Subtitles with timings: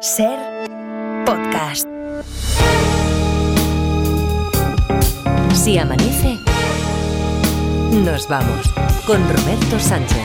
[0.00, 0.38] Ser
[1.26, 1.88] podcast.
[5.52, 6.36] Si amanece,
[8.04, 8.72] nos vamos
[9.06, 10.16] con Roberto Sánchez.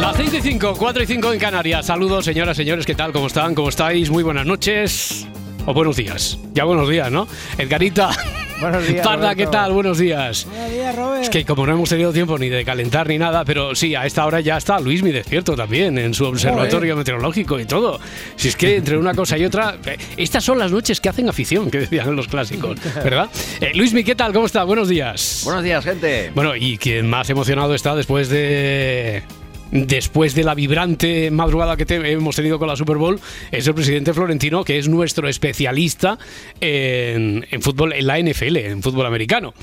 [0.00, 1.84] Las 5 y 5, 4 y 5 en Canarias.
[1.84, 3.12] Saludos, señoras, señores, ¿qué tal?
[3.12, 3.54] ¿Cómo están?
[3.54, 4.08] ¿Cómo estáis?
[4.08, 5.26] Muy buenas noches.
[5.66, 6.38] O buenos días.
[6.54, 7.28] Ya buenos días, ¿no?
[7.58, 8.08] Edgarita.
[8.60, 9.72] Buenos días, Parda, ¿qué tal?
[9.72, 10.46] Buenos días.
[10.46, 11.22] Buenos días, Robert.
[11.22, 14.04] Es que como no hemos tenido tiempo ni de calentar ni nada, pero sí, a
[14.04, 18.00] esta hora ya está Luis mi despierto también en su observatorio meteorológico y todo.
[18.36, 21.28] Si es que entre una cosa y otra, eh, estas son las noches que hacen
[21.28, 23.28] afición, que decían los clásicos, ¿verdad?
[23.60, 24.32] Eh, Luismi, ¿qué tal?
[24.32, 24.64] ¿Cómo está?
[24.64, 25.42] Buenos días.
[25.44, 26.32] Buenos días, gente.
[26.34, 29.22] Bueno, y quien más emocionado está después de.
[29.70, 34.14] Después de la vibrante madrugada que hemos tenido con la Super Bowl, es el presidente
[34.14, 36.18] Florentino, que es nuestro especialista
[36.60, 39.54] en fútbol, en la NFL, en fútbol americano.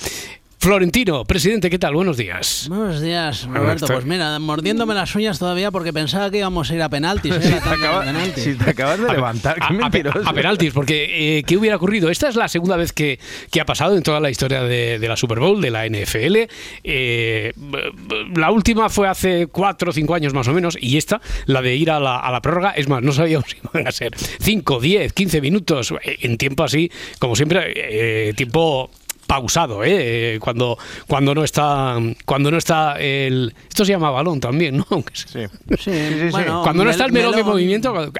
[0.66, 1.94] Florentino, presidente, ¿qué tal?
[1.94, 2.66] Buenos días.
[2.70, 3.86] Buenos días, Roberto.
[3.86, 7.34] Pues mira, mordiéndome las uñas todavía porque pensaba que íbamos a ir a penaltis.
[7.36, 7.52] ¿eh?
[7.52, 8.44] La tanda de penaltis.
[8.44, 10.28] Si te acabas de levantar, A, qué a- mentiroso.
[10.28, 12.10] a penaltis, porque eh, ¿qué hubiera ocurrido?
[12.10, 13.20] Esta es la segunda vez que,
[13.52, 16.36] que ha pasado en toda la historia de, de la Super Bowl, de la NFL.
[16.84, 17.54] Eh,
[18.36, 21.76] la última fue hace cuatro o cinco años más o menos, y esta, la de
[21.76, 24.80] ir a la, a la prórroga, es más, no sabíamos si iban a ser 5,
[24.80, 28.90] 10, 15 minutos, eh, en tiempo así, como siempre, eh, tiempo
[29.28, 30.36] pausado, ¿eh?
[30.36, 34.86] Eh, cuando cuando no está cuando no está el esto se llama balón también, ¿no?
[35.14, 35.40] Sí.
[35.70, 36.28] Sí, sí, sí.
[36.32, 38.12] bueno, cuando no mel- está el melón, en movimiento,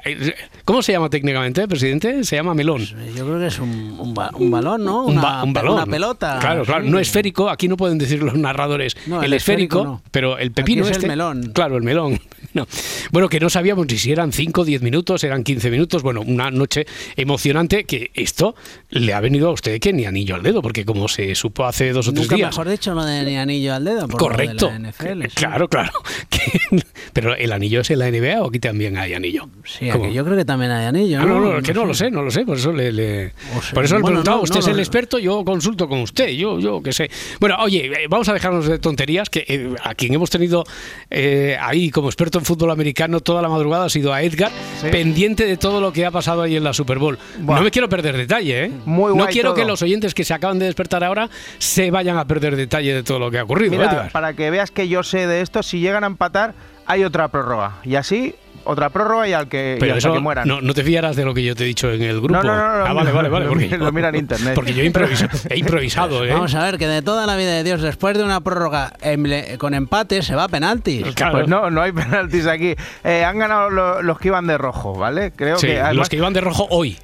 [0.64, 2.24] ¿cómo se llama técnicamente, presidente?
[2.24, 2.84] Se llama melón.
[3.14, 5.04] Yo creo que es un, un ba- un balón, ¿no?
[5.04, 5.74] Un, Una, balón.
[5.74, 6.38] Una pelota.
[6.40, 6.84] Claro, claro.
[6.84, 6.90] sí.
[6.90, 7.48] No esférico.
[7.48, 10.02] Aquí no pueden decir los narradores No, el, el esférico, esférico no.
[10.10, 11.08] pero el pepino Aquí es el este.
[11.08, 11.50] melón.
[11.54, 12.20] Claro, el melón.
[12.54, 12.66] No.
[13.12, 16.02] Bueno, que no sabíamos ni si eran 5, 10 minutos, eran 15 minutos.
[16.02, 18.54] Bueno, una noche emocionante que esto
[18.88, 21.92] le ha venido a usted que ni anillo al dedo, porque como se supo hace
[21.92, 22.50] dos o tres Nunca días.
[22.50, 24.08] mejor dicho lo de ni anillo al dedo.
[24.08, 24.66] Por Correcto.
[24.66, 25.34] Lo de la NFL, sí.
[25.34, 25.92] Claro, claro.
[27.12, 29.48] Pero el anillo es en la NBA o aquí también hay anillo.
[29.64, 31.20] Sí, aquí yo creo que también hay anillo.
[31.20, 31.40] Ah, ¿no?
[31.40, 33.72] no, no, que no lo sé, no lo sé, por eso le, le- O sea,
[33.74, 34.80] por eso le he bueno, preguntado, no, usted no, es el no.
[34.82, 37.10] experto, yo consulto con usted, yo, yo qué sé.
[37.40, 40.64] Bueno, oye, eh, vamos a dejarnos de tonterías, que eh, a quien hemos tenido
[41.10, 44.88] eh, ahí como experto en fútbol americano toda la madrugada ha sido a Edgar, Sí.
[44.90, 47.18] pendiente de todo lo que ha pasado ahí en la Super Bowl.
[47.40, 47.56] Buah.
[47.58, 48.70] No me quiero perder detalle, ¿eh?
[48.84, 49.56] Muy no quiero todo.
[49.56, 53.02] que los oyentes que se acaban de despertar ahora se vayan a perder detalle de
[53.02, 55.80] todo lo que ha ocurrido, Mira, para que veas que yo sé de esto, si
[55.80, 56.54] llegan a empatar,
[56.86, 57.78] hay otra prórroga.
[57.84, 60.46] Y así, otra prórroga y al que, y Pero hasta eso que mueran.
[60.48, 62.34] no, no te fiarás de lo que yo te he dicho en el grupo.
[62.34, 63.44] No, no, no, no, ah, vale, vale, vale.
[63.46, 64.54] lo Porque mira- lo mira en internet.
[64.54, 66.32] Porque yo he improvisado, he improvisado ¿eh?
[66.32, 68.92] Vamos a ver, que de toda la vida de Dios, después de una prórroga
[69.58, 71.14] con empate, se va a penaltis.
[71.14, 71.32] Claro.
[71.32, 72.74] Pues no, no hay penaltis aquí.
[73.04, 75.32] Eh, han ganado lo- los que iban de rojo, ¿vale?
[75.34, 76.96] Creo Sí, que además, los que iban de rojo hoy.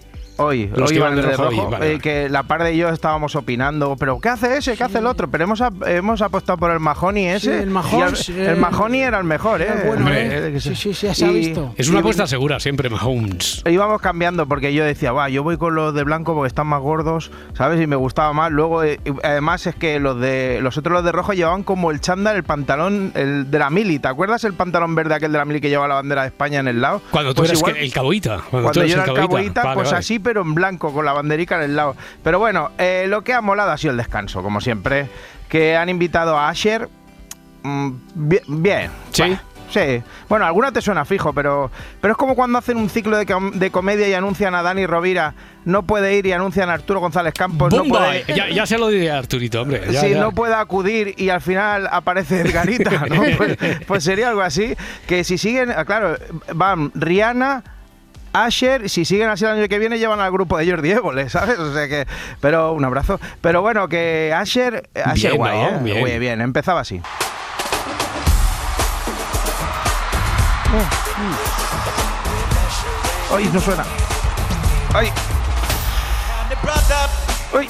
[0.47, 2.01] Hoy, los hoy que iban iban de de rojo rojo, hoy, vale, eh, vale.
[2.01, 4.77] que la par de yo estábamos opinando, pero ¿qué hace ese?
[4.77, 5.29] ¿Qué hace el otro?
[5.31, 7.63] Pero hemos, hemos apostado por el Mahoney ese.
[7.63, 9.69] el y Mahomes, el, el Mahoney era el mejor, ¿eh?
[9.87, 10.57] Bueno, Hombre.
[10.57, 10.61] ¿eh?
[10.61, 11.75] Sí, sí, sí, ya se ha Y- visto.
[11.77, 13.63] Es una y- apuesta segura siempre, Mahomes.
[13.67, 16.81] íbamos cambiando porque yo decía, va, yo voy con los de blanco porque están más
[16.81, 17.81] gordos, ¿sabes?
[17.81, 18.51] Y me gustaba más.
[18.51, 21.91] Luego, eh, y además es que los de los otros los de rojo llevaban como
[21.91, 23.99] el chándal, el pantalón el de la mili.
[23.99, 26.61] ¿Te acuerdas el pantalón verde aquel de la mili que llevaba la bandera de España
[26.61, 27.03] en el lado?
[27.11, 28.41] Cuando tú Pues eres igual- el caboita.
[28.51, 29.99] Cuando, tú cuando yo era el caboita, Vale, pues vale.
[29.99, 31.95] así, pero en blanco, con la banderica en el lado.
[32.25, 35.09] Pero bueno, eh, lo que ha molado ha sido el descanso, como siempre.
[35.51, 36.89] Que han invitado a Asher.
[37.63, 38.43] mm, bien.
[38.49, 38.91] bien.
[39.13, 39.23] ¿Sí?
[39.31, 39.41] Bah,
[39.73, 41.71] Sí, bueno, alguna te suena fijo, pero,
[42.03, 44.85] pero es como cuando hacen un ciclo de, com- de comedia y anuncian a Dani
[44.85, 45.33] Rovira,
[45.65, 49.11] no puede ir y anuncian a Arturo González Campos, puede, Ya, ya se lo diré
[49.11, 49.81] a Arturito, hombre.
[49.91, 50.21] ya, sí, ya.
[50.21, 53.23] no puede acudir y al final aparece Edgarita, ¿no?
[53.39, 53.57] Pues,
[53.87, 54.75] pues sería algo así.
[55.07, 56.19] Que si siguen, claro,
[56.55, 57.65] van Rihanna.
[58.33, 61.59] Asher, si siguen así el año que viene, llevan al grupo de Jordi Évole, ¿sabes?
[61.59, 62.07] O sea que.
[62.41, 63.21] Pero un abrazo.
[63.41, 64.89] Pero bueno, que Asher.
[65.05, 65.69] Asher Bien, guay, ¿no?
[65.69, 65.79] ¿eh?
[65.83, 66.01] Bien.
[66.01, 67.01] Muy bien, empezaba así.
[73.35, 73.85] ¡Ay, no suena!
[74.95, 75.11] ¡Ay!
[77.55, 77.69] ¡Ay!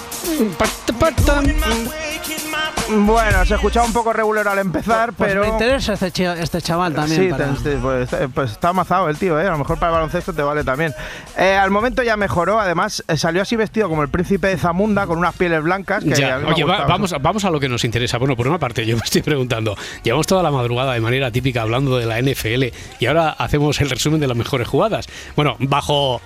[2.90, 5.42] Bueno, se escuchaba un poco regular al empezar, Pues pero.
[5.42, 7.22] me interesa este, chi- este chaval también.
[7.22, 9.46] Sí, para- te- te- pues, eh, pues está amazado el tío, ¿eh?
[9.46, 10.92] a lo mejor para el baloncesto te vale también.
[11.38, 15.06] Eh, al momento ya mejoró, además eh, salió así vestido como el príncipe de Zamunda,
[15.06, 16.04] con unas pieles blancas.
[16.04, 16.88] Que Ya, a mí me Oye, va- gustaba.
[16.92, 18.18] vamos, a- vamos a lo que nos interesa.
[18.18, 21.62] Bueno, por una parte, yo me estoy preguntando, llevamos toda la madrugada de manera típica
[21.62, 25.06] hablando de la NFL y ahora hacemos el resumen de las mejores jugadas.
[25.34, 26.20] Bueno, bajo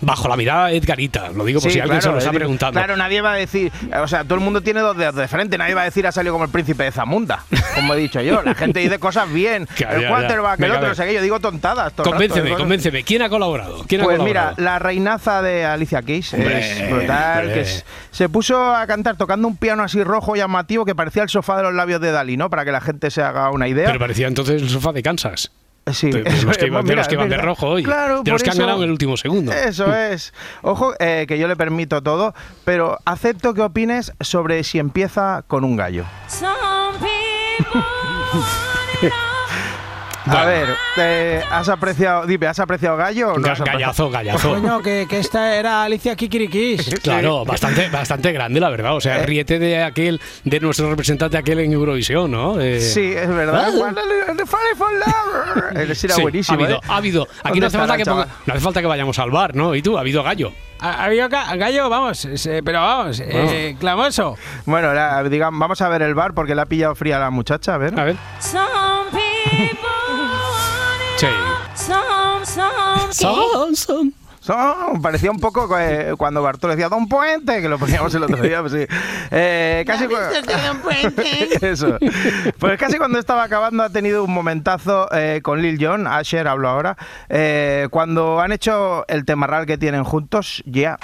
[0.00, 1.30] bajo la mirada Edgarita.
[1.30, 2.78] Lo digo por si alguien se lo está preguntando.
[2.78, 5.58] Claro, nadie va a decir, o sea, todo el mundo tiene dos dedos de frente,
[5.58, 8.42] nadie va a decir ha salido como el príncipe de Zamunda, como he dicho yo.
[8.42, 11.92] La gente dice cosas bien, el quarterback, el otro, no sé qué, yo digo tontadas.
[11.92, 13.02] todo el rato, Convénceme, convénceme.
[13.04, 13.84] ¿Quién ha colaborado?
[13.86, 14.54] ¿Quién ha Pues colaborado?
[14.56, 17.38] mira, la reinaza de Alicia Keys Hombre, es brutal.
[17.46, 17.54] hombre.
[17.54, 21.28] Que es- se puso a cantar tocando un piano así rojo llamativo que parecía el
[21.28, 22.50] sofá de los labios de Dalí, ¿no?
[22.50, 23.86] Para que la gente se haga una idea.
[23.86, 25.50] Pero parecía entonces el sofá de Kansas.
[25.92, 27.82] Sí, De, los que, iban- de mira, los que van de rojo hoy.
[27.82, 29.52] Claro, de los que han eso- ganado en el último segundo.
[29.52, 30.32] Eso es.
[30.62, 35.64] Ojo, eh, que yo le permito todo, pero acepto que opines sobre si empieza con
[35.64, 36.04] un gallo.
[40.30, 43.46] A ver, eh, ¿has apreciado, dime, ¿has apreciado gallo o no?
[43.46, 44.10] Ga- has apreciado?
[44.10, 44.50] gallazo, gallazo.
[44.54, 46.94] Coño, que, que esta era Alicia Kikirikis.
[47.02, 48.94] Claro, bastante, bastante grande, la verdad.
[48.94, 49.00] O Eh.
[49.02, 52.60] sea, ríete de aquel, de nuestro representante aquel en Eurovisión, ¿no?
[52.60, 53.68] Eh, Sí, es verdad.
[53.72, 55.90] Falling for love.
[55.90, 56.58] Ese era sí, buenísimo.
[56.58, 56.80] Ha habido, ¿eh?
[56.88, 57.22] ha habido.
[57.42, 59.74] Aquí ¿Dónde no hace, falta que ponga- no hace falta que vayamos al bar, ¿no?
[59.74, 59.96] ¿Y tú?
[59.96, 60.52] Ha habido gallo.
[60.80, 64.36] Ha- Había ga- gallo, vamos, eh, pero vamos, eh, clamoso.
[64.64, 67.30] Bueno, la- digamos, vamos a ver el bar porque le ha pillado fría a la
[67.30, 67.98] muchacha, a ver.
[67.98, 68.16] A ver.
[68.40, 69.88] Some people
[71.18, 71.26] Sí.
[71.74, 74.14] Some, some, Son, son.
[74.40, 78.40] Son- parecía un poco eh, cuando Bartolo decía Don Puente, que lo poníamos el otro
[78.40, 78.86] día, pues sí.
[79.30, 80.14] Eh, casi cu-
[81.60, 81.98] Eso.
[82.58, 86.68] Pues casi cuando estaba acabando ha tenido un momentazo eh, con Lil Jon, Asher hablo
[86.68, 86.96] ahora,
[87.28, 90.98] eh, cuando han hecho el temarral que tienen juntos, ya.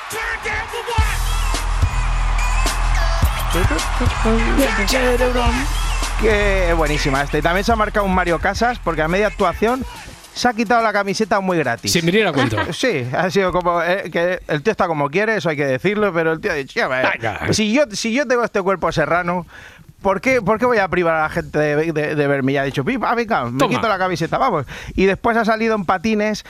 [6.20, 7.38] Que buenísima esta.
[7.38, 9.84] Y también se ha marcado un Mario Casas porque a media actuación
[10.32, 11.92] se ha quitado la camiseta muy gratis.
[11.92, 12.56] Sin venir a cuento.
[12.72, 16.12] Sí, ha sido como eh, que el tío está como quiere, eso hay que decirlo,
[16.12, 17.52] pero el tío ha dicho, "Ya, va, Venga.
[17.52, 19.46] si yo si yo tengo este cuerpo serrano,
[20.02, 22.52] ¿por qué, por qué voy a privar a la gente de, de- de verme?
[22.52, 23.74] Ya ha dicho, "Pipa, venga, me Toma.
[23.74, 24.66] quito la camiseta, vamos.
[24.96, 26.44] Y después ha salido en patines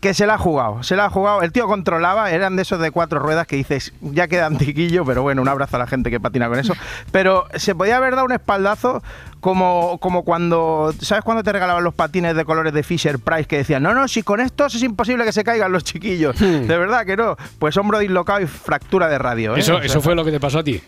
[0.00, 1.42] que se la ha jugado, se la ha jugado.
[1.42, 5.22] El tío controlaba, eran de esos de cuatro ruedas que dices, ya queda antiquillo, pero
[5.22, 6.74] bueno, un abrazo a la gente que patina con eso.
[7.12, 9.02] Pero se podía haber dado un espaldazo
[9.40, 13.58] como, como cuando, ¿sabes cuando te regalaban los patines de colores de Fisher Price que
[13.58, 16.38] decían, no, no, si con estos es imposible que se caigan los chiquillos?
[16.38, 17.36] De verdad que no.
[17.58, 19.52] Pues hombro dislocado y fractura de radio.
[19.52, 19.56] ¿eh?
[19.56, 19.60] Hmm.
[19.60, 20.80] Eso, O sea, eso fue lo que te pasó a ti.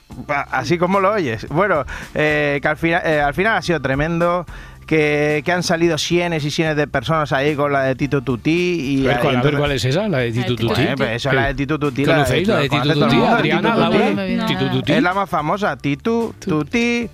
[0.50, 1.46] Así como lo oyes.
[1.48, 4.46] Bueno, eh, que al final, eh, al final ha sido tremendo.
[4.92, 8.98] Que, que han salido cienes y cienes de personas ahí con la de Tito Tutí.
[8.98, 10.82] Y, ver, cuál, y ver cuál es esa, la de Tito Tito Tuti.
[10.82, 12.04] Eh, pues eso, la de Tito Tutí.
[12.04, 13.98] la ¿Conocéis la de Tito mundo, Adriana, Tito Tutí.
[13.98, 14.10] Laura.
[14.10, 14.70] No me viene Tito.
[14.70, 14.92] Tuti.
[14.92, 15.76] Es la más famosa.
[15.78, 17.08] Titu, Tutí,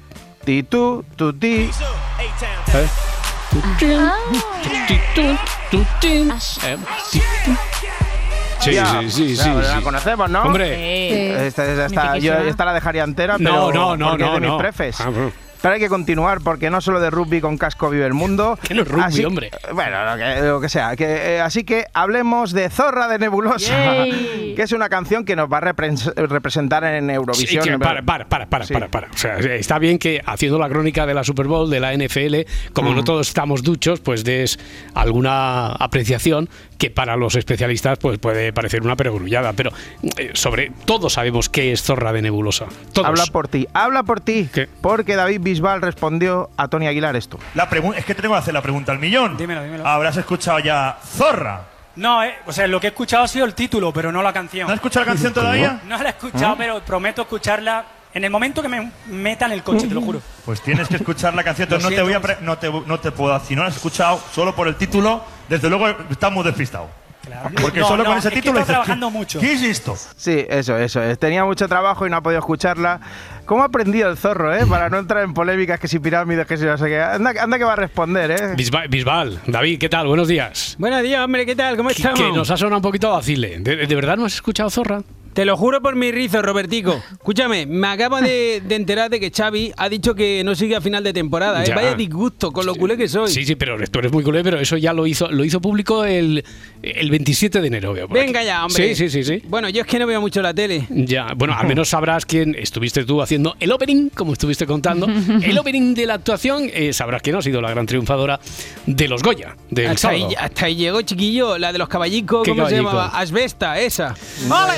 [0.45, 1.71] Titu, Tutí.
[3.79, 3.87] Tito
[5.71, 5.71] Tuti.
[5.71, 5.83] Ti-
[8.61, 9.83] Sí, Ya, sí, sí, ya, sí, La sí.
[9.85, 10.43] conocemos, ¿no?
[10.43, 11.45] Hombre, Sí.
[11.47, 14.35] Esta, esta- esta- yo esta la dejaría entera, pero no, no, no, porque es no,
[14.35, 14.59] de mis no.
[14.59, 15.01] prefes.
[15.01, 15.31] Ah, bueno.
[15.63, 18.59] Pero hay que continuar porque no solo de rugby con casco vive el mundo.
[18.69, 19.51] Que no es rugby, Así- hombre.
[19.73, 20.95] Bueno, lo que, lo que sea.
[20.97, 24.55] Que, eh, así que hablemos de Zorra de Nebulosa, Yay.
[24.57, 27.65] que es una canción que nos va a repres- representar en Sí, Eurovisión.
[27.65, 28.73] que para, para, para, para, Sí.
[28.75, 29.09] para, para.
[29.11, 32.47] O sea, está bien que haciendo la crónica de la Super Bowl, de la NFL,
[32.73, 32.97] como Mm.
[32.97, 34.59] no todos estamos duchos, pues des
[34.95, 39.53] alguna apreciación que para los especialistas pues puede parecer una perogrullada.
[39.53, 39.73] Pero
[40.17, 42.67] eh, sobre todo sabemos qué es Zorra de Nebulosa.
[42.93, 43.07] Todos.
[43.09, 44.49] Habla por ti, habla por ti.
[44.53, 44.69] ¿Qué?
[44.81, 47.39] Porque David Bisbal respondió a Tony Aguilar esto.
[47.55, 49.37] La es que tengo que hacer la pregunta al millón.
[49.37, 49.87] Dímelo, dímelo.
[49.87, 51.63] Habrás escuchado ya Zorra.
[51.97, 54.33] No, eh, o sea, lo que he escuchado ha sido el título, pero no la
[54.33, 54.67] canción.
[54.69, 55.81] ¿No has escuchado la canción todavía?
[55.87, 57.85] No la he escuchado, pero prometo escucharla
[58.15, 60.21] en el momento que me meta en el coche, te lo juro.
[60.45, 61.65] Pues tienes que escuchar la canción.
[61.67, 63.77] Entonces no te voy a pre- no te, no te puedo si no la has
[63.77, 66.89] escuchado solo por el título, desde luego estás muy despistado.
[67.29, 67.51] Claro.
[67.61, 69.41] Porque No, solo no, con ese es título estado trabajando ¿qué- mucho.
[69.41, 69.97] ¿Qué es esto?
[70.17, 71.03] Sí, eso, eso.
[71.03, 71.19] es.
[71.19, 73.01] Tenía mucho trabajo y no ha podido escucharla.
[73.47, 74.67] ¿Cómo ha aprendido el zorro, eh?
[74.67, 77.01] Para no entrar en polémicas, que si pirámides, que si no sé qué.
[77.01, 78.55] Anda, anda que va a responder, eh.
[78.57, 80.07] Bisbal, Bisbal, David, ¿qué tal?
[80.07, 80.77] Buenos días.
[80.79, 81.77] Buenos días, hombre, ¿qué tal?
[81.77, 82.19] ¿Cómo estamos?
[82.21, 83.59] que nos ha sonado un poquito vacile.
[83.61, 85.01] ¿De, de verdad no has escuchado Zorra?
[85.39, 87.01] Te lo juro por mi rizo, Robertico.
[87.13, 90.81] Escúchame, me acabo de, de enterar de que Xavi ha dicho que no sigue a
[90.81, 91.63] final de temporada.
[91.63, 91.69] ¿eh?
[91.69, 91.77] Ya.
[91.77, 93.31] Vaya disgusto con lo culé que soy.
[93.31, 96.05] Sí, sí, pero tú eres muy culé, pero eso ya lo hizo, lo hizo público
[96.05, 96.45] el,
[96.83, 97.93] el 27 de enero.
[97.93, 98.27] veo por aquí.
[98.27, 98.97] Venga ya, hombre.
[98.97, 99.47] Sí, sí, sí, sí.
[99.47, 100.89] Bueno, yo es que no veo mucho la tele.
[100.91, 105.07] Ya, bueno, al menos sabrás quién estuviste tú haciendo el opening, como estuviste contando.
[105.07, 108.41] El opening de la actuación, eh, sabrás quién ha sido la gran triunfadora
[108.87, 112.51] de los Goya, del Hasta ahí, hasta ahí llegó, chiquillo, la de los caballicos, ¿Qué
[112.51, 113.07] ¿cómo se llamaba?
[113.17, 114.17] Asbesta, esa.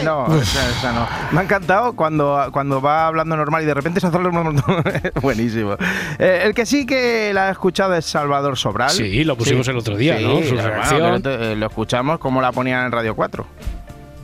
[0.04, 1.08] No, esa, esa no.
[1.32, 4.18] Me ha encantado cuando, cuando va hablando normal y de repente se hace
[5.20, 5.76] Buenísimo.
[6.18, 8.90] Eh, el que sí que la ha escuchado es Salvador Sobral.
[8.90, 10.42] Sí, lo pusimos el otro día, ¿no?
[10.42, 11.22] Su reacción.
[11.22, 13.46] lo, eh, lo escuchamos como la ponían en Radio 4.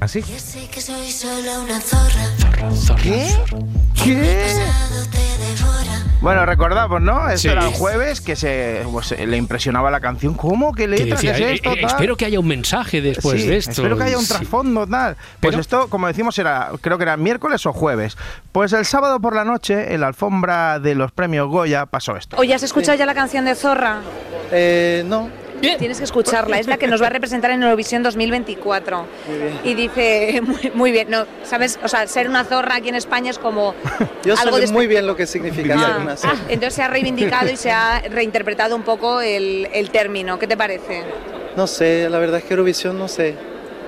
[0.01, 0.21] Así.
[0.21, 2.75] Yo sé que soy solo una zorra.
[2.75, 3.03] Zorra.
[3.03, 3.29] ¿Qué?
[4.05, 4.45] ¿Qué?
[4.47, 6.06] Pasado te devora.
[6.23, 7.27] Bueno, recordamos, ¿no?
[7.29, 7.49] Esto Sí.
[7.49, 10.35] era el jueves que se pues, eh, le impresionaba la canción.
[10.35, 10.73] ¿Cómo?
[10.73, 11.17] ¿Qué Que letra?
[11.21, 11.71] ¿Qué decía, es esto?
[11.71, 11.91] "Eh, eh, tal?".
[11.91, 13.71] espero que haya un mensaje después Sí, de esto.
[13.73, 14.33] Espero que haya un Sí.
[14.35, 15.15] trasfondo, tal.
[15.15, 18.17] Pues Pero- esto, como decimos, era, creo que era miércoles o jueves.
[18.51, 22.37] Pues el sábado por la noche, en la alfombra de los premios Goya, pasó esto.
[22.39, 23.99] Oye, ¿has escuchado ya la canción de Zorra?
[24.51, 25.29] Eh, no.
[25.61, 29.05] Tienes que escucharla, es la que nos va a representar en Eurovisión 2024.
[29.65, 31.79] Y dice, muy, muy bien, no, ¿sabes?
[31.83, 33.75] O sea, ser una zorra aquí en España es como
[34.25, 36.35] Yo algo sé de muy bien lo que significa Ah, ser una ah, zorra.
[36.49, 40.39] entonces se ha reivindicado y se ha reinterpretado un poco el, el término.
[40.39, 41.03] ¿Qué te parece?
[41.57, 43.35] No sé, la verdad es que Eurovisión no sé.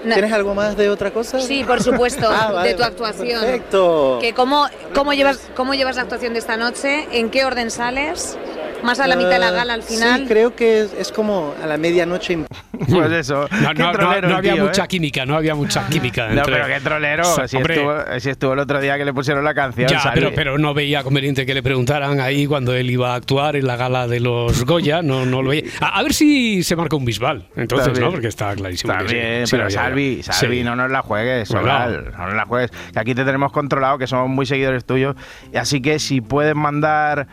[0.04, 0.14] No.
[0.14, 1.40] ¿Tienes algo más de otra cosa?
[1.40, 3.40] Sí, por supuesto, Ah, vale, de tu actuación.
[3.40, 4.18] Perfecto.
[4.20, 7.08] Que cómo, cómo, llevas, ¿Cómo llevas la actuación de esta noche?
[7.12, 8.38] ¿En qué orden sales?
[8.82, 10.20] ¿Más a la mitad de la gala al final?
[10.22, 12.38] Sí, creo que es, es como a la medianoche.
[12.88, 13.46] Pues eso.
[13.58, 14.88] No, no, no, trolero no el había tío, mucha ¿eh?
[14.88, 16.28] química, no había mucha química.
[16.28, 17.24] No, entre- pero qué trolero.
[17.46, 19.88] Si hombre, estuvo, si estuvo el otro día que le pusieron la canción.
[19.88, 23.56] Ya, pero, pero no veía conveniente que le preguntaran ahí cuando él iba a actuar
[23.56, 25.64] en la gala de los Goya, no, no lo veía.
[25.80, 28.10] A, a ver si se marca un bisbal, entonces, ¿no?
[28.12, 28.92] Porque está clarísimo.
[28.92, 29.14] Está que sí.
[29.16, 29.70] bien, Sí, pero.
[29.70, 30.64] Salvi, Salvi, Sí.
[30.64, 32.70] no nos la juegues, No, no nos la juegues.
[32.92, 35.16] Que aquí te tenemos controlado, que somos muy seguidores tuyos.
[35.52, 37.26] y Así que si puedes mandar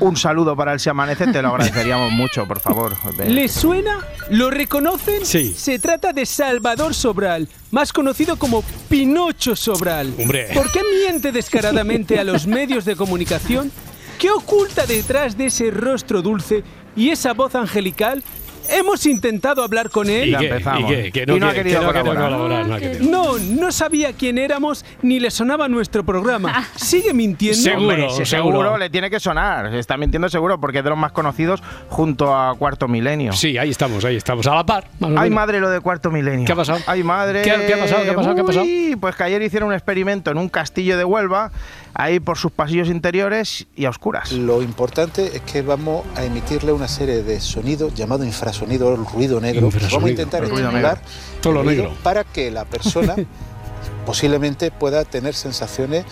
[0.00, 2.94] un saludo para el Si Amanece, te lo agradeceríamos mucho, por favor.
[3.26, 3.98] ¿Les suena?
[4.30, 5.24] ¿Lo reconocen?
[5.24, 5.54] Sí.
[5.56, 10.12] Se trata de Salvador Sobral, más conocido como Pinocho Sobral.
[10.18, 10.50] Hombre.
[10.54, 13.70] ¿Por qué miente descaradamente a los medios de comunicación?
[14.18, 16.64] ¿Qué oculta detrás de ese rostro dulce
[16.96, 18.22] y esa voz angelical?
[18.70, 20.34] Hemos intentado hablar con ¿Y él.
[20.34, 20.90] Empezamos.
[20.90, 21.12] ¿Y qué?
[21.12, 22.30] Que no, Y no ha quiere- querido que no quiere colaborar.
[22.38, 23.10] colaborar, no ha querido.
[23.10, 26.66] No, no sabía quién éramos ni le sonaba nuestro programa.
[26.76, 27.58] ¿Sigue mintiendo?
[27.60, 27.80] Seguro.
[27.82, 28.26] Hombre, seguro.
[28.26, 29.74] seguro le tiene que sonar.
[29.74, 33.32] Está mintiendo seguro porque es de los más conocidos junto a Cuarto Milenio.
[33.32, 34.84] Sí, ahí estamos, ahí estamos, a la par.
[35.16, 36.46] Ay, madre, lo de Cuarto Milenio.
[36.46, 36.78] ¿Qué ha pasado?
[36.86, 37.42] Ay, madre.
[37.42, 38.02] ¿Qué ha- qué ha pasado?
[38.04, 38.34] ¿Qué ha pasado?
[38.34, 38.64] ¿Qué ha pasado?
[38.64, 41.50] Uy, Pues que ayer hicieron un experimento en un castillo de Huelva,
[41.96, 44.32] ahí por sus pasillos interiores y a oscuras.
[44.32, 49.40] Lo importante es que vamos a emitirle una serie de sonidos llamado infrasonido, el ruido
[49.40, 49.66] negro.
[49.66, 49.96] Infrasonido.
[49.96, 51.02] Vamos a intentar estimular
[51.40, 51.92] Todo lo negro.
[52.02, 53.16] para que la persona
[54.06, 56.04] posiblemente pueda tener sensaciones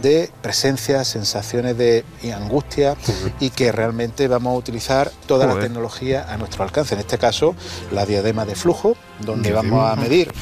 [0.00, 2.96] de presencia, sensaciones de angustia
[3.40, 6.94] y que realmente vamos a utilizar toda la tecnología a nuestro alcance.
[6.94, 7.54] En este caso,
[7.90, 10.32] la diadema de flujo, donde vamos a medir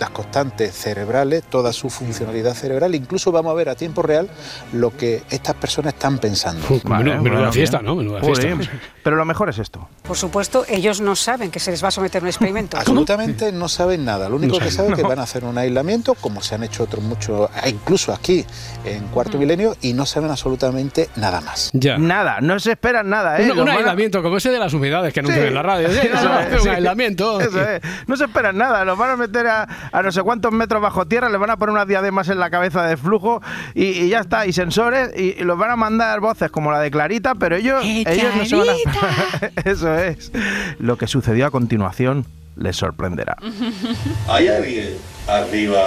[0.00, 4.28] las constantes cerebrales, toda su funcionalidad cerebral, incluso vamos a ver a tiempo real
[4.72, 6.64] lo que estas personas están pensando.
[6.70, 7.80] Uf, Vale, menuda, menuda bueno, fiesta.
[7.82, 7.94] ¿no?
[7.96, 8.56] Menuda Joder.
[8.56, 8.76] fiesta.
[9.02, 9.88] Pero lo mejor es esto.
[10.02, 12.76] Por supuesto, ellos no saben que se les va a someter a un experimento.
[12.78, 14.28] Absolutamente no saben nada.
[14.28, 16.62] Lo único No que saben, es que van a hacer un aislamiento, como se han
[16.64, 18.44] hecho otros muchos, incluso aquí
[18.84, 21.70] en Cuarto Milenio, y no saben absolutamente nada más.
[21.72, 21.96] Ya.
[21.98, 23.50] Nada, no se esperan nada, ¿eh?
[23.50, 25.48] Un, van aislamiento como ese de las humedades que anuncian Sí.
[25.48, 25.88] en la radio.
[25.98, 26.68] Sí, Eso vamos a es, hacer un sí.
[26.70, 27.40] aislamiento.
[27.40, 27.80] Eso es.
[28.06, 31.06] No se esperan nada, los van a meter a, a no sé cuántos metros bajo
[31.06, 33.40] tierra, les van a poner unas diademas en la cabeza de flujo
[33.74, 36.80] y, y ya está, y sensores, y, y los van a mandar voces como la
[36.80, 39.60] de Clarita, pero ellos, ¡Eh, ellos no se van a...
[39.68, 40.32] Eso es.
[40.78, 42.26] Lo que sucedió a continuación
[42.56, 43.36] les sorprenderá.
[44.28, 44.96] ¿Hay alguien
[45.28, 45.80] arriba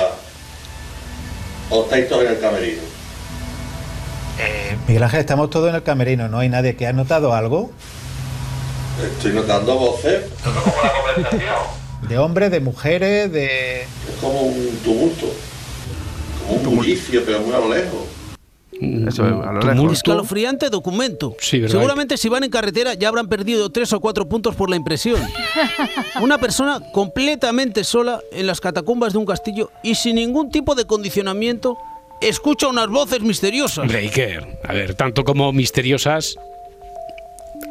[1.69, 2.81] o estáis todos en el camerino?
[4.87, 7.71] Miguel Ángel, estamos todos en el camerino, ¿no hay nadie que ha notado algo?
[9.03, 10.25] Estoy notando voces.
[12.07, 13.81] De hombres, de mujeres, de...
[13.83, 15.27] Es como un tumulto.
[16.47, 18.01] Como un bullicio, pero muy a lo lejos.
[18.81, 19.93] Eso es, a lo lejos.
[19.93, 21.35] Escalofriante documento.
[21.39, 21.75] Sí, ¿verdad?
[21.75, 25.21] Seguramente si van en carretera ya habrán perdido tres o cuatro puntos por la impresión.
[26.21, 30.85] Una persona completamente sola en las catacumbas de un castillo y sin ningún tipo de
[30.85, 31.77] condicionamiento
[32.21, 33.79] escucha unas voces misteriosas.
[33.79, 36.37] Hombre, Iker, a ver, tanto como misteriosas.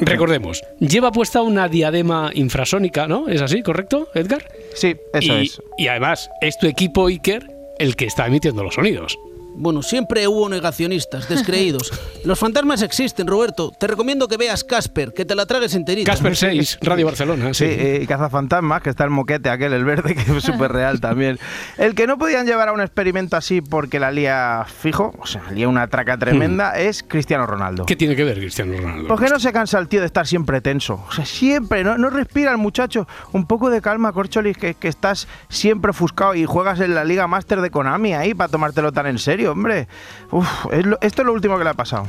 [0.00, 3.28] Recordemos, lleva puesta una diadema infrasónica, ¿no?
[3.28, 4.45] ¿Es así, correcto, Edgar?
[4.75, 5.62] Sí, eso y, es.
[5.78, 7.47] y además, es tu equipo, Iker,
[7.78, 9.19] el que está emitiendo los sonidos.
[9.57, 11.92] Bueno, siempre hubo negacionistas, descreídos.
[12.25, 13.73] Los fantasmas existen, Roberto.
[13.78, 16.11] Te recomiendo que veas Casper, que te la tragues enterita.
[16.11, 17.52] Casper 6, Radio Barcelona.
[17.54, 17.64] Sí, Sí.
[17.66, 21.38] eh, y Cazafantasmas, que está el moquete aquel, el verde, que es súper real también.
[21.78, 25.42] El que no podían llevar a un experimento así porque la lía fijo, o sea,
[25.52, 27.85] lía una traca tremenda, es Cristiano Ronaldo.
[27.87, 29.09] ¿Qué tiene que ver Cristiano Ronaldo?
[29.09, 31.04] ¿Por qué no se cansa el tío de estar siempre tenso?
[31.09, 33.07] O sea, siempre, no, no respira el muchacho.
[33.33, 37.26] Un poco de calma, Corcholis, que, que estás siempre ofuscado y juegas en la Liga
[37.26, 39.89] Master de Konami ahí para tomártelo tan en serio, hombre.
[40.31, 42.09] Uf, es lo- esto es lo último que le ha pasado.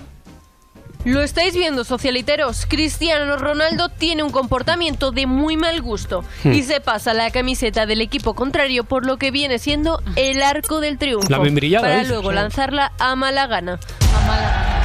[1.03, 2.67] Lo estáis viendo, socialiteros.
[2.67, 6.51] Cristiano Ronaldo tiene un comportamiento de muy mal gusto Hmm.
[6.53, 10.79] y se pasa la camiseta del equipo contrario por lo que viene siendo el arco
[10.79, 11.27] del triunfo.
[11.27, 13.79] La membrillada, para luego lanzarla a mala gana.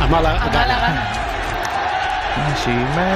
[0.01, 1.36] A mala,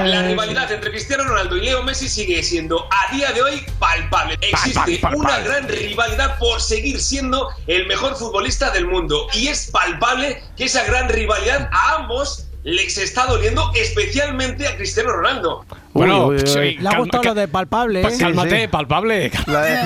[0.06, 4.38] La rivalidad entre Cristiano Ronaldo y Leo Messi sigue siendo a día de hoy palpable.
[4.40, 9.70] Existe Palpable, una gran rivalidad por seguir siendo el mejor futbolista del mundo y es
[9.70, 15.64] palpable que esa gran rivalidad a ambos les está doliendo, especialmente a Cristiano Ronaldo.
[15.92, 16.46] Bueno, Uy, uy, uy.
[16.46, 18.16] sí, Le ha gustado lo de palpable, pa- ¿eh?
[18.18, 18.68] cálmate, sí.
[18.68, 19.30] palpable.
[19.30, 19.32] De-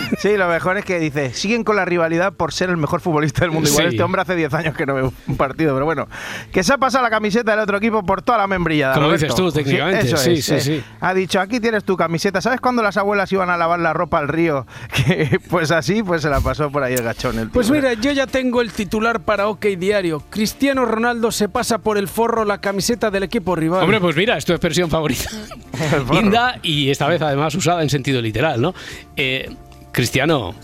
[0.19, 3.41] sí, lo mejor es que dice, siguen con la rivalidad por ser el mejor futbolista
[3.41, 3.69] del mundo.
[3.71, 3.95] Igual Sí.
[3.95, 6.07] este hombre hace 10 años que no ve un partido, pero bueno,
[6.53, 8.95] que se ha pasado la camiseta del otro equipo por toda la membrillada.
[8.95, 9.25] Como Roberto.
[9.27, 10.61] dices tú, técnicamente, eso sí, es, sí, eh.
[10.61, 10.85] sí.
[11.01, 12.41] Ha dicho, aquí tienes tu camiseta.
[12.43, 14.67] ¿Sabes cuando las abuelas iban a lavar la ropa al río?
[15.07, 17.39] Que pues así, pues se la pasó por ahí el gachón.
[17.39, 17.53] El tío.
[17.55, 20.23] Pues mira, yo ya tengo el titular para OK Diario.
[20.31, 23.83] Cristiano Ronaldo se pasa por el forro la camiseta del equipo rival.
[23.83, 25.31] Hombre, pues mira, es tu expresión favorita.
[26.13, 28.75] Linda y esta vez además usada en sentido literal, ¿no?
[29.17, 29.51] Eh,
[29.93, 30.55] Cristiano,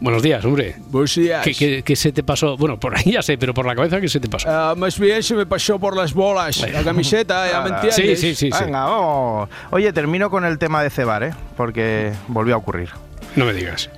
[0.00, 0.76] buenos días, hombre.
[0.90, 1.44] Buenos días.
[1.44, 2.56] ¿Qué, qué- qué se te pasó?
[2.56, 4.48] Bueno, por ahí ya sé, pero por la cabeza, ¿qué se te pasó?
[4.50, 7.94] Ah, más bien se me pasó por las bolas la camiseta, ya me entiendes.
[8.20, 8.50] Sí, sí, sí.
[8.52, 8.64] sí.
[8.64, 9.48] Venga, vamos.
[9.70, 11.32] Oye, termino con el tema de Cebar, ¿eh?
[11.56, 12.90] Porque volvió a ocurrir.
[13.36, 13.90] No me digas.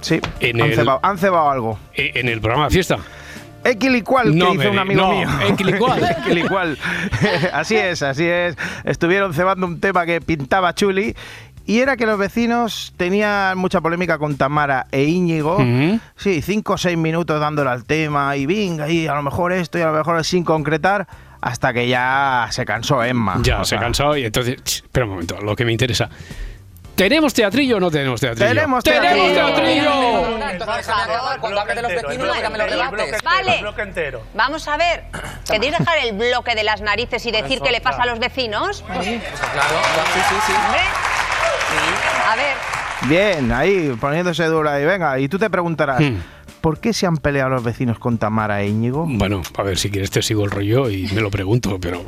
[0.00, 1.78] Sí, En han, el- cebado, han cebado algo.
[1.94, 2.98] En el programa de fiesta.
[3.70, 5.28] Equilicual, No que dice un amigo no, mío.
[5.48, 6.16] equilicual.
[6.22, 6.78] Equilicual.
[7.52, 8.56] así es, así es.
[8.84, 11.14] Estuvieron cebando un tema que pintaba chuli.
[11.66, 15.58] Y era que los vecinos tenían mucha polémica con Tamara e Íñigo.
[16.16, 19.78] Sí, cinco o seis minutos dándole al tema y venga, y a lo mejor esto
[19.78, 21.06] y a lo mejor sin concretar,
[21.42, 23.38] hasta que ya se cansó Emma.
[23.42, 24.56] Ya, se sea, cansó y entonces...
[24.64, 26.08] Espera un momento, lo que me interesa.
[26.98, 28.48] ¿Tenemos teatrillo o no tenemos teatrillo?
[28.48, 29.54] ¡Tenemos ¡Tenemos teatrillo!
[29.54, 31.40] teatrillo!
[31.40, 33.22] Cuando de los vecinos, dígame los debates.
[33.22, 33.64] Vale.
[34.34, 35.04] Vamos a ver.
[35.48, 38.82] ¿Queréis dejar el bloque de las narices y decir qué le pasa a los vecinos?
[38.82, 39.06] Claro,
[40.12, 40.52] sí, sí, sí.
[42.26, 42.54] A ver.
[43.02, 44.80] Bien, ahí, poniéndose dura.
[44.80, 46.16] Y venga, y tú te preguntarás, Hmm.
[46.60, 49.06] ¿Por qué se han peleado los vecinos con Tamara e Íñigo?
[49.08, 52.02] Bueno, a ver, si quieres te sigo el rollo y me lo pregunto, pero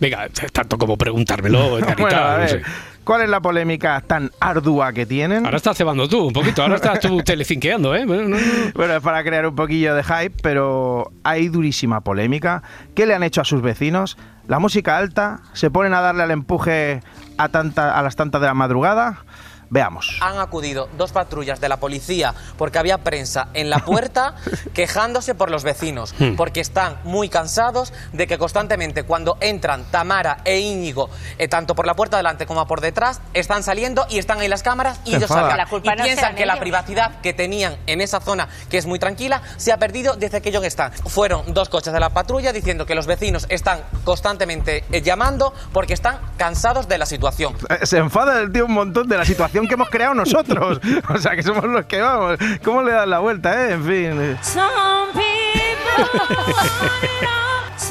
[0.00, 2.62] venga, tanto como preguntármelo, carita, Bueno, a no ver, sé.
[3.04, 5.44] ¿cuál es la polémica tan ardua que tienen?
[5.44, 8.04] Ahora estás cebando tú un poquito, ahora estás tú telecinqueando, ¿eh?
[8.06, 8.42] Bueno, no, no.
[8.74, 12.62] Bueno, es para crear un poquillo de hype, pero hay durísima polémica.
[12.94, 14.16] ¿Qué le han hecho a sus vecinos?
[14.48, 17.00] La música alta, se ponen a darle al empuje
[17.38, 19.24] a, tanta, a las tantas de la madrugada.
[19.76, 20.18] Veamos.
[20.20, 24.34] Han acudido dos patrullas de la policía porque había prensa en la puerta
[24.74, 26.36] quejándose por los vecinos, Hmm.
[26.36, 31.86] porque están muy cansados de que constantemente cuando entran Tamara e Íñigo, eh, tanto por
[31.86, 35.16] la puerta delante como por detrás, están saliendo y están ahí las cámaras y Se
[35.16, 35.56] ellos salgan.
[35.56, 38.84] La culpa y no piensan que la privacidad que tenían en esa zona, que es
[38.84, 40.92] muy tranquila, se ha perdido desde que ellos están.
[40.92, 45.94] Fueron dos coches de la patrulla diciendo que los vecinos están constantemente eh, llamando porque
[45.94, 47.56] están cansados de la situación.
[47.70, 50.80] Eh, Se enfada el tío un montón de la situación que hemos creado nosotros.
[51.08, 52.38] O sea, que somos los que vamos.
[52.64, 53.72] ¿Cómo le dan la vuelta, eh?
[53.72, 54.38] En fin.
[54.42, 56.06] Some people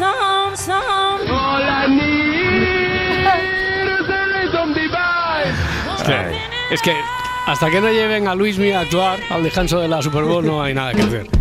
[0.02, 0.52] all.
[5.98, 6.96] Es que, es que
[7.48, 10.62] hasta que no lleven a Luismi a actuar al descanso de la Super Bowl no
[10.64, 11.41] hay nada que hacer.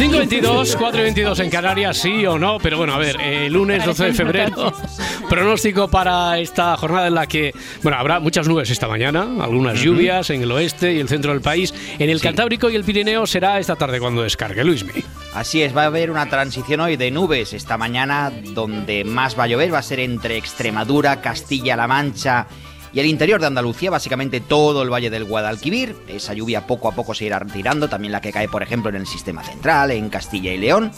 [0.00, 4.12] 5.22, 4.22 en Canarias, sí o no, pero bueno, a ver, el lunes 12 de
[4.14, 4.72] febrero,
[5.28, 10.30] pronóstico para esta jornada en la que, bueno, habrá muchas nubes esta mañana, algunas lluvias
[10.30, 13.58] en el oeste y el centro del país, en el Cantábrico y el Pirineo será
[13.58, 15.04] esta tarde cuando descargue Luismi.
[15.34, 19.44] Así es, va a haber una transición hoy de nubes esta mañana donde más va
[19.44, 22.46] a llover, va a ser entre Extremadura, Castilla-La Mancha
[22.92, 25.94] y el interior de Andalucía, básicamente todo el valle del Guadalquivir.
[26.08, 28.96] Esa lluvia poco a poco se irá retirando, también la que cae, por ejemplo, en
[28.96, 30.90] el sistema central, en Castilla y León.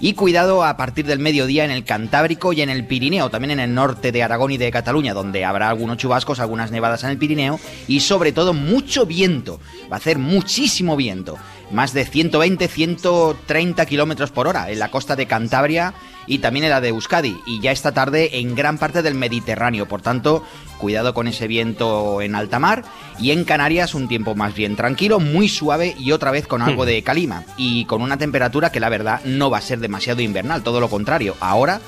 [0.00, 3.60] Y cuidado a partir del mediodía en el Cantábrico y en el Pirineo, también en
[3.60, 7.18] el norte de Aragón y de Cataluña, donde habrá algunos chubascos, algunas nevadas en el
[7.18, 7.58] Pirineo
[7.88, 9.58] y sobre todo mucho viento.
[9.90, 11.36] Va a hacer muchísimo viento,
[11.70, 15.94] más de 120, 130 kilómetros por hora en la costa de Cantabria
[16.26, 17.36] y también en la de Euskadi.
[17.46, 20.44] Y ya esta tarde en gran parte del Mediterráneo, por tanto,
[20.78, 22.84] cuidado con ese viento en alta mar.
[23.18, 26.84] Y en Canarias un tiempo más bien tranquilo, muy suave y otra vez con algo
[26.84, 27.44] de calima.
[27.56, 30.88] Y con una temperatura que la verdad no va a ser demasiado invernal, todo lo
[30.88, 31.34] contrario.
[31.40, 31.80] Ahora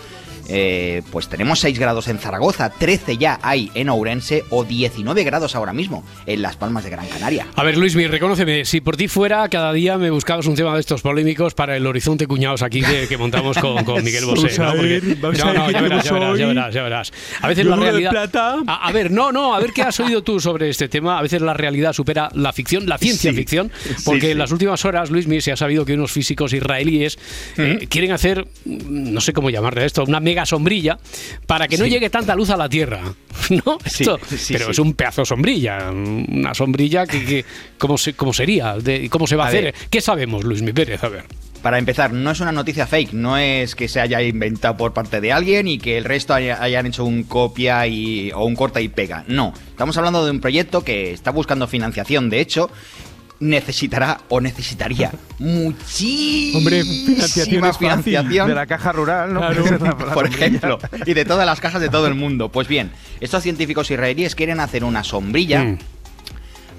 [0.51, 5.55] eh, pues tenemos 6 grados en Zaragoza, 13 ya hay en Ourense o 19 grados
[5.55, 7.47] ahora mismo en Las Palmas de Gran Canaria.
[7.55, 10.81] A ver, Luismi, reconóceme, si por ti fuera, cada día me buscabas un tema de
[10.81, 14.59] estos polémicos para el horizonte cuñados aquí que, que montamos con, con Miguel Bosé.
[14.59, 14.73] ¿no?
[14.73, 17.13] Porque- ver, vamos no, ya verás, ya verás, ya verás, ya verás.
[17.41, 18.11] A veces la realidad.
[18.11, 18.57] plata.
[18.67, 21.19] A, a ver, no, no, a ver qué has oído tú sobre este tema.
[21.19, 23.37] A veces la realidad supera la ficción, la ciencia Sí.
[23.37, 23.71] ficción,
[24.05, 24.31] porque sí.
[24.33, 27.19] en las últimas horas, Luismi, se ha sabido que unos físicos israelíes
[27.57, 30.99] eh, quieren hacer, mm, no sé cómo llamarle esto, una mega sombrilla
[31.47, 31.91] para que no Sí.
[31.91, 33.01] llegue tanta luz a la Tierra.
[33.51, 33.79] ¿No?
[33.85, 35.91] Sí, Esto- sí, pero es un pedazo de sombrilla.
[35.91, 37.45] Una sombrilla que, que-
[37.79, 38.75] ¿cómo, se- ¿cómo sería?
[38.77, 39.65] De- ¿Cómo se va a, A hacer?
[39.65, 39.75] ver.
[39.91, 41.03] ¿Qué sabemos, Luis Mi Pérez?
[41.05, 41.25] A ver.
[41.63, 45.21] Para empezar, no es una noticia fake, no es que se haya inventado por parte
[45.21, 48.81] de alguien y que el resto haya- hayan hecho un copia y, o un corta
[48.81, 49.25] y pega.
[49.29, 52.31] No, estamos hablando de un proyecto que está buscando financiación.
[52.31, 52.71] De hecho,
[53.41, 59.35] necesitará o necesitaría muchísima Hombre, financiación financiación De la caja rural,
[60.15, 62.51] por ejemplo, y de todas las cajas de todo el mundo.
[62.51, 65.79] Pues bien, estos científicos israelíes quieren hacer una sombrilla Mm.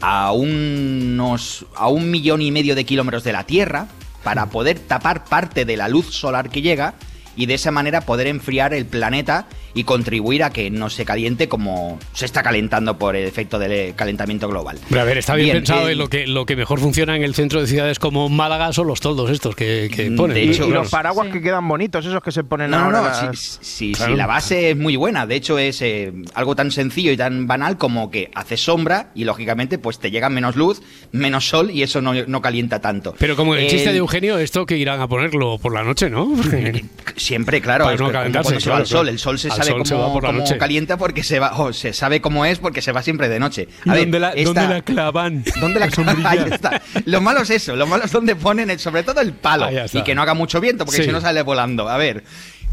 [0.01, 3.87] a unos a un millón y medio de kilómetros de la Tierra
[4.23, 6.93] para poder tapar parte de la luz solar que llega
[7.35, 11.47] y de esa manera poder enfriar el planeta y contribuir a que no se caliente
[11.47, 14.77] como se está calentando por el efecto del calentamiento global.
[14.89, 17.15] Pero a ver, está bien, Bien, pensado eh, en lo que, lo que mejor funciona
[17.15, 20.35] en el centro de ciudades como Málaga son los toldos estos que, que Mm, ponen.
[20.35, 20.81] de Y, hecho, y claro.
[20.83, 23.01] los paraguas que quedan bonitos, esos que se ponen No, no, ahora.
[23.21, 24.11] no, las- si, si- Claro.
[24.13, 27.47] si la base es muy buena, de hecho es eh, algo tan sencillo y tan
[27.47, 30.81] banal como que hace sombra y lógicamente pues te llega menos luz,
[31.11, 33.15] menos sol y eso no, no calienta tanto.
[33.17, 36.09] Pero como el chiste El- de Eugenio, esto que irán a ponerlo por la noche,
[36.09, 36.31] ¿no?
[37.15, 39.09] Siempre, claro, Para no como calentarse, cuando se va claro, al sol, claro.
[39.13, 40.57] el sol se sabe cómo, se va por la cómo noche.
[40.57, 43.67] calienta porque se va, o se sabe cómo es porque se va siempre de noche.
[43.85, 45.43] ¿Y A ver, dónde, la, esta- dónde la clavan?
[45.59, 46.29] ¿Dónde la sombrilla?
[46.29, 46.81] Ahí está.
[47.05, 50.01] Lo malo es eso, lo malo es donde ponen el- sobre todo el palo y
[50.03, 51.07] que no haga mucho viento porque Sí.
[51.07, 51.87] si no sale volando.
[51.89, 52.23] A ver,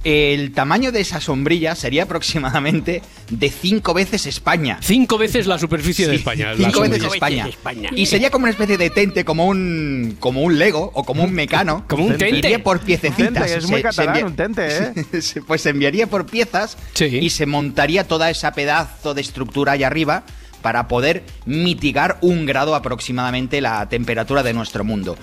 [0.04, 4.78] el tamaño de esa sombrilla sería aproximadamente de cinco veces España.
[4.80, 6.52] Cinco veces la superficie de España.
[6.56, 7.02] Cinco veces.
[7.12, 7.90] España.
[7.94, 11.32] Y sería como una especie de tente, como un como un Lego o como un
[11.32, 11.84] mecano.
[11.88, 12.38] Como un tente.
[12.38, 13.28] Iría por piececitas.
[13.28, 14.92] Un tente, es muy catalán, un tente, ¿eh?
[15.22, 17.06] se- pues se enviaría por piezas Sí.
[17.06, 20.24] y se montaría toda esa pedazo de estructura allá arriba
[20.62, 25.16] para poder mitigar un grado aproximadamente la temperatura de nuestro mundo.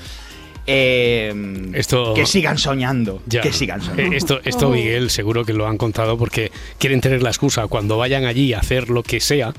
[0.68, 3.22] Eh, Esto- Que sigan soñando.
[3.28, 3.42] Ya.
[3.42, 4.14] Que sigan soñando.
[4.14, 7.98] Eh, Esto, esto Miguel, seguro que lo han contado porque quieren tener la excusa cuando
[7.98, 9.54] vayan allí a hacer lo que sea.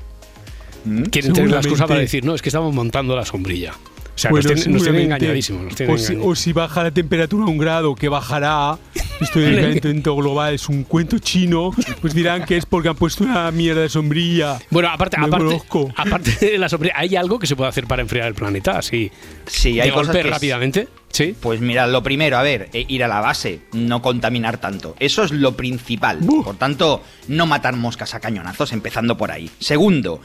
[0.85, 1.03] ¿Mm?
[1.03, 3.73] Quieren tener la excusa para decir, no, es que estamos montando la sombrilla.
[4.17, 5.63] O sea, Bueno, nos, tienen, nos tienen engañadísimos.
[5.65, 6.39] Nos tienen o, si, engañadísimos.
[6.39, 8.79] o si baja la temperatura a un grado, que bajará,
[9.21, 11.69] esto del calentamiento global es un cuento chino,
[12.01, 14.57] pues dirán que es porque han puesto una mierda de sombrilla.
[14.71, 15.61] Bueno, aparte, aparte,
[15.95, 18.79] aparte de la sombrilla, ¿hay algo que se puede hacer para enfriar el planeta?
[18.79, 19.11] Así,
[19.45, 20.87] Sí, hay de cosas golpe que es- rápidamente.
[21.09, 21.35] Sí.
[21.39, 24.95] Pues mira, lo primero, a ver, eh, ir a la base, no contaminar tanto.
[24.99, 26.17] Eso es lo principal.
[26.43, 29.49] Por tanto, no matar moscas a cañonazos, empezando por ahí.
[29.59, 30.21] Segundo,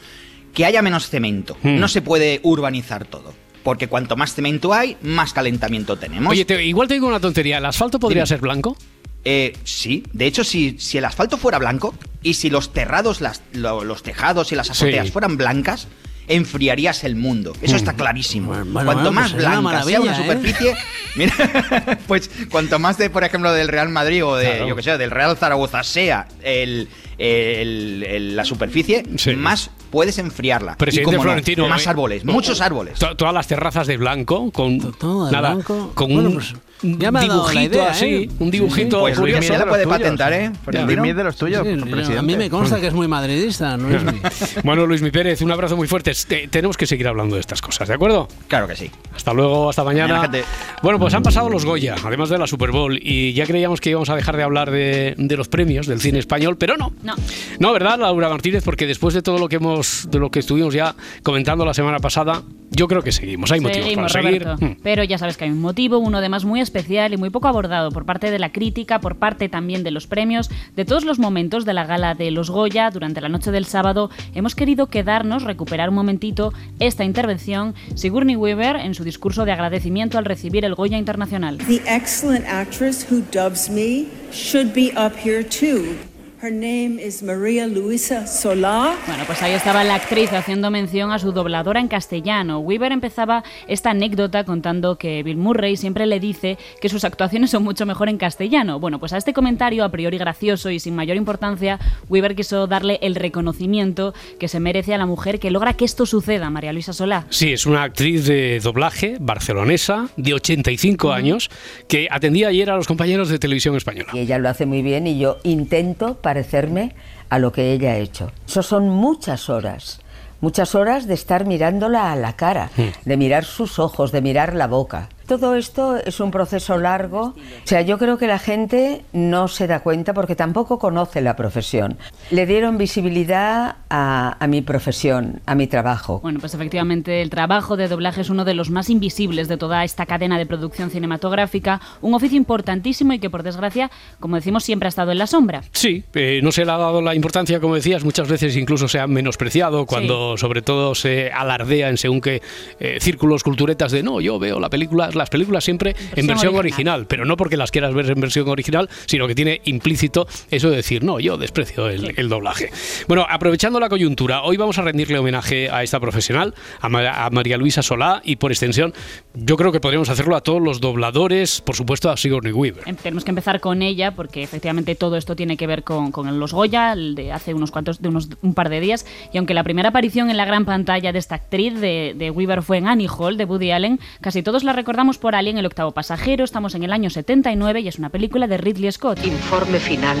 [0.53, 1.57] que haya menos cemento.
[1.63, 1.79] Hmm.
[1.79, 3.33] No se puede urbanizar todo.
[3.63, 6.29] Porque cuanto más cemento hay, más calentamiento tenemos.
[6.31, 7.57] Oye, te- igual te digo una tontería.
[7.59, 8.27] ¿El asfalto podría Dime.
[8.27, 8.77] ser blanco?
[9.25, 13.41] Eh, sí, de hecho, si, si el asfalto fuera blanco y si los terrados, las-
[13.53, 15.11] lo- los tejados y las azoteas Sí.
[15.13, 15.87] fueran blancas,
[16.27, 17.53] enfriarías el mundo.
[17.61, 17.77] Eso Mm.
[17.77, 18.47] está clarísimo.
[18.47, 20.21] bueno, cuanto bueno, más pues blanca sea una ¿eh?
[20.21, 20.75] superficie,
[21.15, 21.33] mira,
[22.07, 24.67] pues cuanto más de, por ejemplo, del Real Madrid o de, Claro.
[24.67, 29.35] yo que sé, del Real Zaragoza sea el, el- el- la superficie, Sí.
[29.35, 30.75] más puedes enfriarla.
[30.75, 31.67] Presidente y cómo no, Florentino.
[31.69, 32.97] más eh, árboles, muchos árboles.
[32.97, 35.91] to- todas las terrazas de blanco con todo de nada, blanco.
[35.93, 38.29] con Bueno, un pues, ya me ha dado la dibujito idea, así, ¿eh?
[38.39, 39.41] un dibujito Pues Luis curioso.
[39.53, 40.51] Miguel la puede patentar, ¿eh?
[40.97, 42.17] Luis de los tuyos, Sí, presidente.
[42.17, 44.03] a mí me consta que es muy madridista, ¿no es?
[44.63, 46.11] Bueno, Luis Mi Pérez, un abrazo muy fuerte.
[46.27, 48.27] Te- tenemos que seguir hablando de estas cosas, ¿de acuerdo?
[48.47, 48.91] Claro que sí.
[49.15, 50.17] Hasta luego, hasta mañana.
[50.19, 50.45] Mañana.
[50.81, 53.91] Bueno, pues han pasado los Goya, además de la Super Bowl, y ya creíamos que
[53.91, 56.91] íbamos a dejar de hablar de, de los premios del cine español, pero no.
[57.03, 57.15] No.
[57.59, 58.63] No, ¿verdad, Laura Martínez?
[58.63, 61.99] Porque después de todo lo que hemos, de lo que estuvimos ya comentando la semana
[61.99, 62.41] pasada,
[62.75, 63.51] yo creo que seguimos.
[63.51, 64.43] Hay motivos para seguir.
[64.43, 64.65] Roberto.
[64.65, 64.77] Hmm.
[64.83, 67.91] Pero ya sabes que hay un motivo, uno además muy especial y muy poco abordado
[67.91, 71.65] por parte de la crítica, por parte también de los premios, de todos los momentos
[71.65, 74.09] de la gala de los Goya durante la noche del sábado.
[74.33, 77.75] Hemos querido quedarnos, recuperar un momentito esta intervención.
[77.95, 81.57] Sigourney Weaver en su discurso de agradecimiento al recibir el Goya Internacional.
[81.59, 86.12] The excellent actress who dubs me should be up here too.
[86.43, 88.97] Her name is Maria Luisa Solá.
[89.07, 92.59] Bueno, pues ahí estaba la actriz haciendo mención a su dobladora en castellano.
[92.59, 97.63] Weaver empezaba esta anécdota contando que Bill Murray siempre le dice que sus actuaciones son
[97.63, 98.81] mucho mejor en castellano.
[98.81, 101.79] Bueno, pues a este comentario, a priori gracioso y sin mayor importancia,
[102.09, 106.05] Weaver quiso darle el reconocimiento que se merece a la mujer que logra que esto
[106.05, 107.25] suceda, María Luisa Solá.
[107.29, 111.49] Sí, es una actriz de doblaje barcelonesa de 85 años
[111.87, 114.09] que atendía ayer a los compañeros de televisión española.
[114.11, 116.95] Y ella lo hace muy bien y yo intento parecerme
[117.29, 118.31] a lo que ella ha hecho.
[118.47, 119.99] Eso son muchas horas.
[120.41, 122.71] Muchas horas de estar mirándola a la cara,
[123.05, 125.09] de mirar sus ojos, de mirar la boca.
[125.27, 127.33] Todo esto es un proceso largo.
[127.63, 131.35] O sea, yo creo que la gente no se da cuenta porque tampoco conoce la
[131.35, 131.97] profesión.
[132.31, 136.19] Le dieron visibilidad a, a mi profesión, a mi trabajo.
[136.21, 139.83] Bueno, pues efectivamente el trabajo de doblaje es uno de los más invisibles de toda
[139.83, 144.87] esta cadena de producción cinematográfica, un oficio importantísimo y que por desgracia, como decimos, siempre
[144.87, 145.63] ha estado en la sombra.
[145.71, 148.99] Sí, eh, no se le ha dado la importancia, como decías, muchas veces incluso se
[148.99, 152.41] ha menospreciado cuando sobre todo se alardea en según qué
[152.79, 156.59] eh, círculos culturetas de no, yo veo la película, las películas siempre en versión original.
[156.59, 157.05] original.
[157.07, 160.77] pero no porque las quieras ver en versión original, sino que tiene implícito eso de
[160.77, 162.69] decir, no, yo desprecio el, el doblaje.
[163.07, 167.29] Bueno, aprovechando la coyuntura, hoy vamos a rendirle homenaje a esta profesional, a, Ma- a
[167.29, 168.93] María Luisa Solá, y por extensión,
[169.33, 172.83] yo creo que podríamos hacerlo a todos los dobladores, por supuesto a Sigourney Weaver.
[172.85, 176.39] Em- Tenemos que empezar con ella porque efectivamente todo esto tiene que ver con, con
[176.39, 179.05] los Goya, el de hace unos cuantos, de unos un par de días.
[179.33, 182.61] Y aunque la primera aparición en la gran pantalla de esta actriz de, de Weaver
[182.63, 185.91] fue en Annie Hall de Woody Allen, casi todos la recordamos por Alien, el octavo
[185.91, 186.45] pasajero.
[186.45, 189.23] Estamos en el año 79 y es una película de Ridley Scott.
[189.25, 190.17] Informe final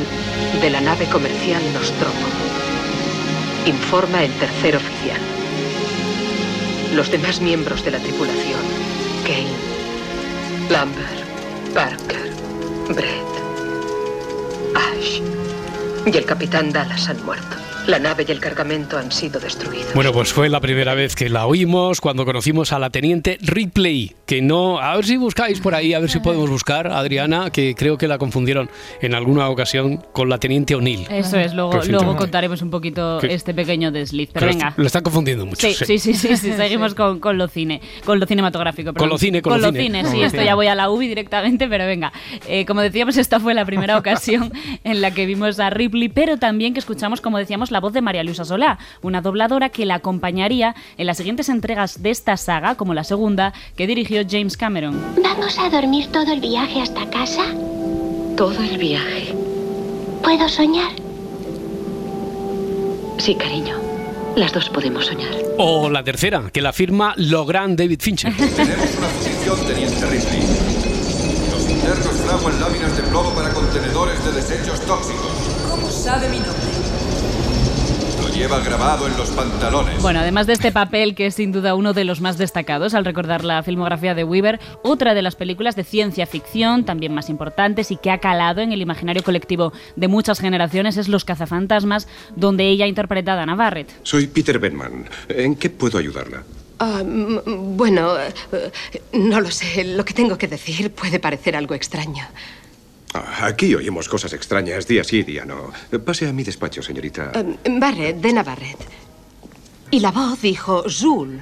[0.61, 2.27] de la nave comercial Nostromo.
[3.65, 5.19] Informa el tercer oficial.
[6.95, 8.59] Los demás miembros de la tripulación,
[9.25, 12.31] Kane, Lambert, Parker,
[12.89, 13.33] Brett,
[14.75, 15.21] Ash
[16.05, 17.62] y el capitán Dallas han muerto.
[17.87, 19.93] La nave y el cargamento han sido destruidos.
[19.93, 24.13] Bueno, pues fue la primera vez que la oímos cuando conocimos a la teniente Ripley,
[24.25, 27.75] que no, a ver si buscáis por ahí, a ver si podemos buscar, Adriana, que
[27.75, 28.69] creo que la confundieron
[29.01, 31.07] en alguna ocasión con la teniente O'Neill.
[31.09, 34.29] Eso es, luego, luego contaremos un poquito Que- este pequeño desliz.
[34.33, 34.73] Pero Pero venga.
[34.77, 35.67] Lo están confundiendo mucho.
[35.67, 38.93] Sí, sí, sí, sí, sí, seguimos con, con lo cine, con lo cinematográfico.
[38.93, 39.09] perdón.
[39.09, 40.03] lo cine, con lo cine.
[40.03, 40.45] sí, Con lo esto cine.
[40.45, 42.13] ya voy a la UBI directamente, pero venga.
[42.47, 44.53] Eh, como decíamos, esta fue la primera ocasión
[44.85, 48.01] en la que vimos a Ripley, pero también que escuchamos, como decíamos, la voz de
[48.01, 52.75] María Luisa Solá, una dobladora que la acompañaría en las siguientes entregas de esta saga,
[52.75, 55.01] como la segunda, que dirigió James Cameron.
[55.21, 57.43] ¿Vamos a dormir todo el viaje hasta casa?
[58.37, 59.35] Todo el viaje.
[60.23, 60.91] ¿Puedo soñar?
[63.17, 63.75] Sí, cariño.
[64.35, 65.31] Las dos podemos soñar.
[65.57, 68.33] O la tercera, que la firma Logran David Fincher.
[68.55, 70.41] Tenemos una posición, teniente Ripley.
[71.51, 75.31] Los internos fraguan láminas de plomo para contenedores de desechos tóxicos.
[75.69, 76.72] ¿Cómo sabe mi nombre?
[78.33, 80.01] Lleva grabado en los pantalones.
[80.01, 83.05] Bueno, además de este papel que es sin duda uno de los más destacados al
[83.05, 87.91] recordar la filmografía de Weaver, otra de las películas de ciencia ficción también más importantes
[87.91, 92.67] y que ha calado en el imaginario colectivo de muchas generaciones es Los cazafantasmas, donde
[92.67, 93.93] ella interpreta a Dana Barrett.
[94.01, 95.07] Soy Peter Benman.
[95.29, 96.43] ¿En qué puedo ayudarla?
[96.79, 98.71] Ah, bueno, eh,
[99.13, 99.83] no lo sé.
[99.83, 102.25] Lo que tengo que decir puede parecer algo extraño.
[103.13, 105.71] Aquí oímos cosas extrañas día sí, día no.
[106.03, 107.31] Pase a mi despacho, señorita.
[107.35, 108.79] Eh, Barrett, Dena Barrett.
[109.91, 111.41] Y la voz dijo Zul.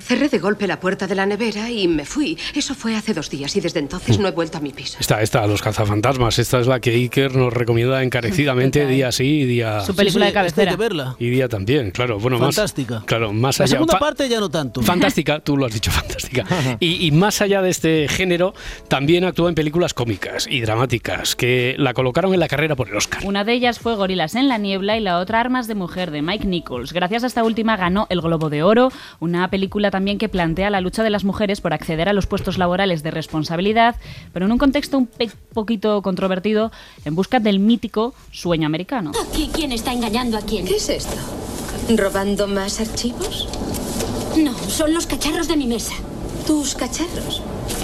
[0.00, 2.38] Cerré de golpe la puerta de la nevera y me fui.
[2.54, 4.96] Eso fue hace dos días y desde entonces no he vuelto a mi piso.
[5.00, 6.38] Esta, esta, Los cazafantasmas.
[6.38, 9.80] Esta es la que Iker nos recomienda encarecidamente día sí y día...
[9.80, 10.70] Su película de cabecera.
[10.70, 11.16] hay que verla.
[11.18, 12.18] Y día también, claro.
[12.18, 13.02] Bueno, más- Fantástica.
[13.06, 13.72] claro, más La allá.
[13.72, 14.82] segunda fa- parte ya no tanto.
[14.82, 16.44] Fantástica, tú lo has dicho, fantástica.
[16.80, 18.54] Y, y más allá de este género,
[18.88, 22.96] también actuó en películas cómicas y dramáticas que la colocaron en la carrera por el
[22.96, 23.20] Oscar.
[23.24, 26.22] Una de ellas fue Gorilas en la niebla y la otra Armas de mujer de
[26.22, 26.92] Mike Nichols.
[26.92, 30.80] Gracias a esta última ganó el Globo de Oro, una película también que plantea la
[30.80, 33.96] lucha de las mujeres por acceder a los puestos laborales de responsabilidad,
[34.32, 35.08] pero en un contexto un
[35.52, 36.70] poquito controvertido,
[37.04, 39.12] en busca del mítico sueño americano.
[39.34, 40.64] ¿Qui- ¿Quién está engañando a quién?
[40.66, 41.16] ¿Qué es esto?
[41.96, 43.48] ¿Robando más archivos?
[44.36, 45.94] No, son los cacharros de mi mesa.
[46.46, 47.42] ¿Tus cacharros?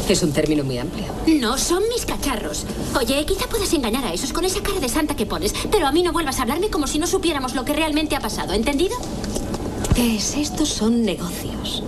[0.09, 1.05] Es un término muy amplio.
[1.41, 2.65] No, son mis cacharros.
[2.99, 5.93] Oye, quizá puedas engañar a esos con esa cara de santa que pones, pero a
[5.93, 8.97] mí no vuelvas a hablarme como si no supiéramos lo que realmente ha pasado, ¿entendido?
[9.95, 11.83] Tess, estos son negocios.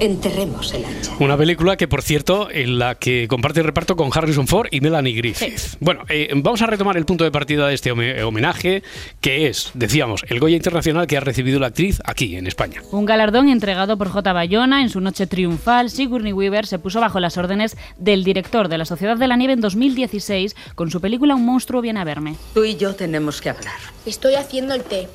[0.00, 1.12] Enterremos el hacha.
[1.20, 4.80] Una película que, por cierto, en la que comparte el reparto con Harrison Ford y
[4.80, 5.76] Melanie Griffith.
[5.80, 8.82] Bueno, eh, vamos a retomar el punto de partida de este home- homenaje,
[9.20, 12.82] que es, decíamos, el Goya Internacional que ha recibido la actriz aquí, en España.
[12.92, 14.32] Un galardón entregado por J.
[14.32, 18.78] Bayona en su noche triunfal, Sigourney Weaver se puso bajo las órdenes del director de
[18.78, 22.36] la Sociedad de la Nieve en 2016 con su película Un monstruo viene a verme.
[22.54, 23.74] Tú y yo tenemos que hablar.
[24.06, 25.08] Estoy haciendo el té.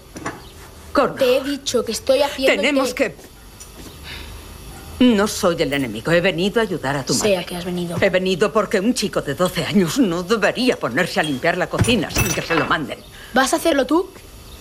[1.17, 3.15] Te he dicho que estoy haciendo Tenemos el té.
[3.15, 3.34] que...
[4.99, 6.11] No soy el enemigo.
[6.11, 7.29] He venido a ayudar a tu madre.
[7.29, 7.97] Sea que has venido.
[7.99, 12.09] He venido porque un chico de 12 años no debería ponerse a limpiar la cocina
[12.09, 12.99] sin que se lo manden.
[13.33, 14.09] ¿Vas a hacerlo tú?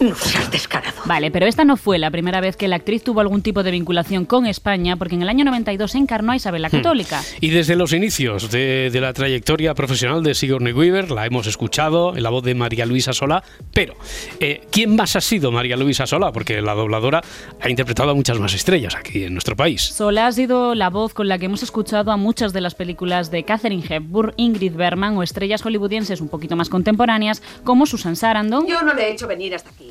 [0.00, 0.94] No seas descarado.
[1.06, 3.70] Vale, pero esta no fue la primera vez que la actriz tuvo algún tipo de
[3.70, 6.72] vinculación con España, porque en el año 92 encarnó a Isabel la Hmm.
[6.72, 7.22] Católica.
[7.40, 12.16] Y desde los inicios de, de la trayectoria profesional de Sigourney Weaver, la hemos escuchado
[12.16, 13.94] en la voz de María Luisa Solá, pero
[14.40, 16.32] eh, ¿quién más ha sido María Luisa Solá?
[16.32, 17.20] Porque la dobladora
[17.60, 19.82] ha interpretado a muchas más estrellas aquí en nuestro país.
[19.82, 23.30] Sola ha sido la voz con la que hemos escuchado a muchas de las películas
[23.30, 28.66] de Catherine Hepburn, Ingrid Bergman o estrellas hollywoodienses un poquito más contemporáneas como Susan Sarandon
[28.66, 29.83] Yo no le he hecho venir hasta aquí.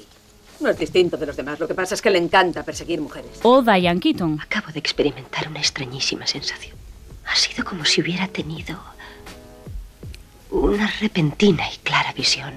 [0.64, 1.60] No es distinto de los demás.
[1.60, 3.32] Lo que pasa es que le encanta perseguir mujeres.
[3.44, 4.40] o Diane Keaton.
[4.42, 6.78] Acabo de experimentar una extrañísima sensación.
[7.26, 8.80] Ha sido como si hubiera tenido
[10.52, 12.54] una repentina y clara visión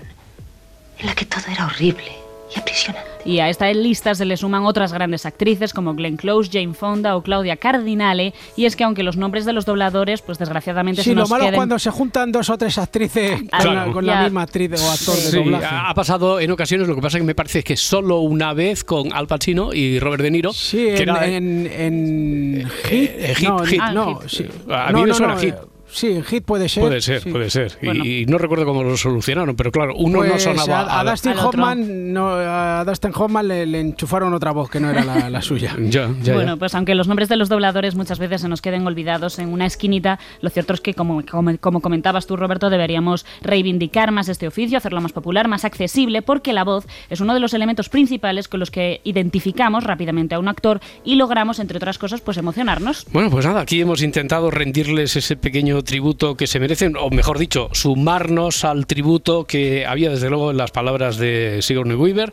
[0.99, 2.12] en la que todo era horrible
[2.55, 3.11] y aprisionante.
[3.25, 7.17] Y a esta lista se le suman otras grandes actrices como Glenn Close, Jane Fonda
[7.17, 8.35] o Claudia Cardinale.
[8.57, 11.31] Y es que aunque los nombres de los dobladores, pues desgraciadamente Sí, se lo nos
[11.31, 11.59] malo es queden...
[11.59, 13.73] cuando se juntan dos o tres actrices con, Claro.
[13.75, 15.65] la, con la misma actriz o actor de Sí, doblaje.
[15.67, 18.53] ha ha pasado en ocasiones, lo que pasa es que me parece que solo una
[18.53, 20.53] vez con Al Pacino y Robert De Niro.
[20.53, 23.11] Sí, que en, era- en, en Hit.
[23.17, 23.83] eh, Hit, no, Hit.
[23.93, 24.45] no, Ah, sí.
[24.45, 24.71] Hit.
[24.71, 25.55] A No, mí me no, suena no, Hit.
[25.55, 25.59] eh,
[25.97, 26.83] Sí, en Hit puede ser.
[26.83, 27.31] Puede ser, sí.
[27.31, 27.73] puede ser.
[27.81, 28.05] Y- Bueno.
[28.05, 31.13] Y, no recuerdo cómo lo solucionaron, pero claro, uno no Pues sonaba a, a la-
[31.13, 35.31] Dustin Hoffman no, a Dustin Hoffman le, le enchufaron otra voz que no era la,
[35.31, 35.75] la suya.
[35.79, 38.87] Ya, ya, Bueno, pues aunque los nombres de los dobladores muchas veces se nos queden
[38.87, 43.25] olvidados en una esquinita, lo cierto es que, como, como, como comentabas tú, Roberto, deberíamos
[43.41, 47.41] reivindicar más este oficio, hacerlo más popular, más accesible, porque la voz es uno de
[47.41, 51.97] los elementos principales con los que identificamos rápidamente a un actor y logramos, entre otras
[51.97, 53.07] cosas, pues emocionarnos.
[53.13, 57.38] Bueno, pues nada, aquí hemos intentado rendirles ese pequeño tributo que se merecen, o mejor
[57.38, 62.33] dicho, sumarnos al tributo que había desde luego en las palabras de Sigourney Weaver.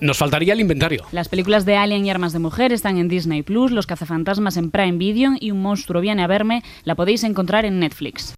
[0.00, 1.04] Nos faltaría el inventario.
[1.10, 4.70] Las películas de Alien y Armas de Mujer están en Disney Plus, Los cazafantasmas en
[4.70, 8.34] Prime Video y Un monstruo viene a verme la podéis encontrar en Netflix.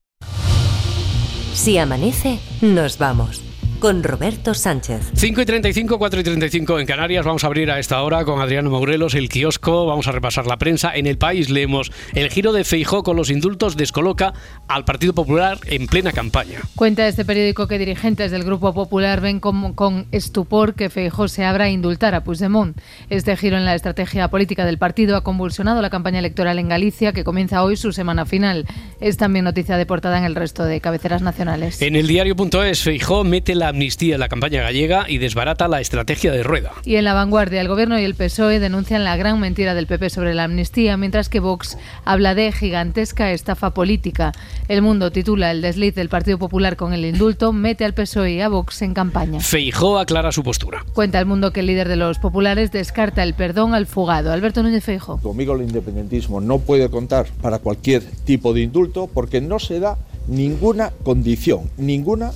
[1.52, 3.53] Si amanece, nos vamos.
[3.84, 5.10] Con Roberto Sánchez.
[5.14, 7.26] 5 y 35, 4 y 35 en Canarias.
[7.26, 9.84] Vamos a abrir a esta hora con Adriano Maurelos el kiosco.
[9.84, 10.96] Vamos a repasar la prensa.
[10.96, 14.32] En el país leemos el giro de Feijó con los indultos descoloca
[14.68, 16.60] al Partido Popular en plena campaña.
[16.76, 21.44] Cuenta este periódico que dirigentes del Grupo Popular ven como- con estupor que Feijó se
[21.44, 22.78] abra a indultar a Puigdemont.
[23.10, 27.12] Este giro en la estrategia política del partido ha convulsionado la campaña electoral en Galicia,
[27.12, 28.64] que comienza hoy su semana final.
[29.02, 31.82] Es también noticia de portada en el resto de cabeceras nacionales.
[31.82, 36.30] En el diario.es, Feijó mete la amnistía en la campaña gallega y desbarata la estrategia
[36.30, 36.72] de Rueda.
[36.84, 40.10] Y en la vanguardia, el Gobierno y el PSOE denuncian la gran mentira del PP
[40.10, 44.32] sobre la amnistía, mientras que Vox habla de gigantesca estafa política.
[44.68, 48.40] El Mundo titula El desliz del Partido Popular con el indulto, mete al PSOE y
[48.40, 49.40] a Vox en campaña.
[49.40, 50.84] Feijó aclara su postura.
[50.92, 54.32] Cuenta el mundo que el líder de los populares descarta el perdón al fugado.
[54.32, 55.18] Alberto Núñez Feijo.
[55.20, 59.98] Conmigo el independentismo no puede contar para cualquier tipo de indulto porque no se da
[60.28, 62.30] ninguna condición, ninguna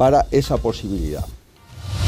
[0.00, 1.26] para esa posibilidad.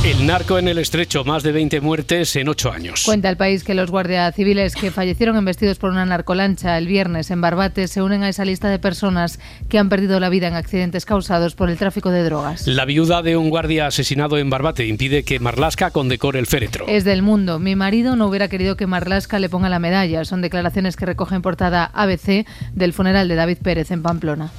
[0.04, 3.04] El narco en el estrecho, más de 20 muertes en 8 años.
[3.04, 7.30] Cuenta el país que los guardias civiles que fallecieron embestidos por una narcolancha el viernes
[7.30, 9.38] en Barbate se unen a esa lista de personas
[9.68, 12.66] que han perdido la vida en accidentes causados por el tráfico de drogas.
[12.66, 16.88] La viuda de un guardia asesinado en Barbate impide que Marlasca condecore el féretro.
[16.88, 17.60] Es del mundo.
[17.60, 20.24] Mi marido no hubiera querido que Marlasca le ponga la medalla.
[20.24, 24.50] Son declaraciones que recogen portada ABC del funeral de David Pérez en Pamplona.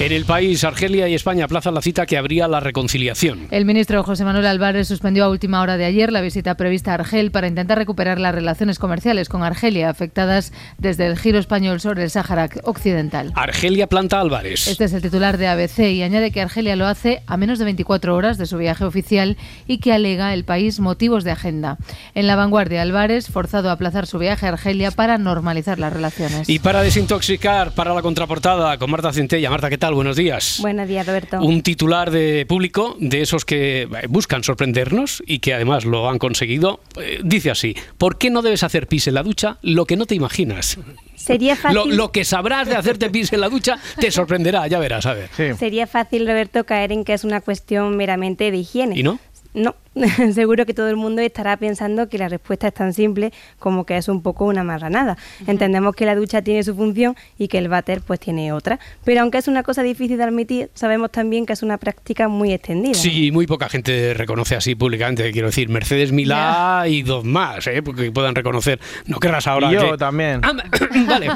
[0.00, 3.46] En el país, Argelia y España aplazan la cita que habría la reconciliación.
[3.52, 6.94] El ministro José Manuel Álvarez suspendió a última hora de ayer la visita prevista a
[6.94, 12.02] Argel para intentar recuperar las relaciones comerciales con Argelia afectadas desde el giro español sobre
[12.02, 13.32] el Sáhara Occidental.
[13.36, 14.66] Argelia planta Álvarez.
[14.66, 17.66] Este es el titular de ABC y añade que Argelia lo hace a menos de
[17.66, 21.78] 24 horas de su viaje oficial y que alega el país motivos de agenda.
[22.14, 26.48] En la vanguardia, Álvarez forzado a aplazar su viaje a Argelia para normalizar las relaciones.
[26.48, 29.50] Y para desintoxicar, para la contraportada, con Marta Centella.
[29.50, 29.94] Marta, ¿qué tal?
[29.94, 30.58] Buenos días.
[30.60, 31.40] Buenos días, Roberto.
[31.40, 36.18] Un titular de público, de esos que eh, buscan sorprendernos y que además lo han
[36.18, 39.96] conseguido, eh, dice así, ¿por qué no debes hacer pis en la ducha lo que
[39.96, 40.78] no te imaginas?
[41.16, 44.78] Sería fácil, Lo, lo que sabrás de hacerte pis en la ducha te sorprenderá, ya
[44.78, 45.28] verás, a ver.
[45.58, 48.98] sería fácil, Roberto, caer en que es una cuestión meramente de higiene.
[48.98, 49.18] ¿Y no?
[49.52, 49.76] No,
[50.34, 53.96] seguro que todo el mundo estará pensando que la respuesta es tan simple como que
[53.96, 55.16] es un poco una marranada.
[55.46, 58.78] Entendemos que la ducha tiene su función y que el váter pues tiene otra.
[59.04, 62.52] Pero aunque es una cosa difícil de admitir, sabemos también que es una práctica muy
[62.52, 62.94] extendida.
[62.94, 67.82] Sí, muy poca gente reconoce así públicamente, quiero decir, Mercedes Milá y dos más, ¿eh?
[67.82, 68.80] porque puedan reconocer.
[69.06, 70.40] No querrás ahora Y yo que- también.
[70.42, 70.52] Ah,
[71.06, 71.28] vale.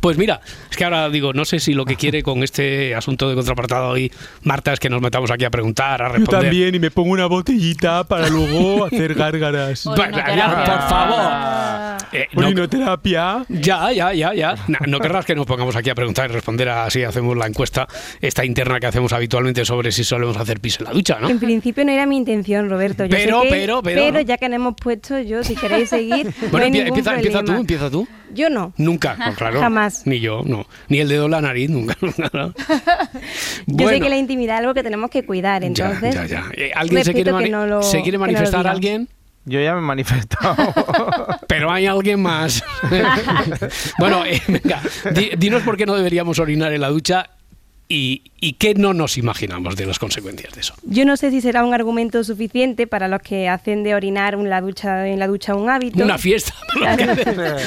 [0.00, 3.28] Pues mira, es que ahora digo, no sé si lo que quiere con este asunto
[3.28, 4.10] de contrapartado hoy,
[4.44, 6.42] Marta, es que nos metamos aquí a preguntar, a Yo responder.
[6.44, 9.82] también, y me pongo una botellita para luego hacer gárgaras.
[9.84, 9.96] Por
[10.88, 11.79] favor.
[12.12, 12.48] Eh, no-.
[13.48, 14.54] Ya, ya, ya, ya.
[14.68, 17.86] No, no querrás que nos pongamos aquí a preguntar y responder así hacemos la encuesta
[18.20, 21.28] esta interna que hacemos habitualmente sobre si solemos hacer pis en la ducha, ¿no?
[21.28, 23.04] En principio no era mi intención, Roberto.
[23.06, 26.26] Yo sé Pero, que- pero, pero- ya que nos hemos puesto yo, si queréis seguir,
[26.42, 28.08] no Bueno, hay ningún empieza, empieza tú, empieza tú.
[28.32, 28.72] Yo no.
[28.76, 29.60] Nunca, pues claro.
[29.60, 30.06] Jamás.
[30.06, 30.66] Ni yo, no.
[30.88, 31.96] Ni el dedo en la nariz, nunca.
[32.00, 32.54] nunca, ¿no?
[33.66, 36.14] Yo sé que la intimidad es algo que tenemos que cuidar, entonces.
[36.14, 36.44] ya, ya.
[36.56, 38.74] Eh, ¿Alguien se quiere, que no lo- ¿se quiere no manifestar digan.
[38.74, 39.08] alguien?
[39.46, 40.54] Yo ya me he manifestado.
[41.48, 42.62] Pero hay alguien más.
[43.98, 44.80] bueno, eh, venga,
[45.14, 47.30] di- dinos por qué no deberíamos orinar en la ducha
[47.88, 50.74] y, y qué no nos imaginamos de las consecuencias de eso.
[50.82, 54.48] Yo no sé si será un argumento suficiente para los que hacen de orinar en
[54.48, 56.02] la ducha, en la ducha un hábito.
[56.02, 56.54] Una fiesta.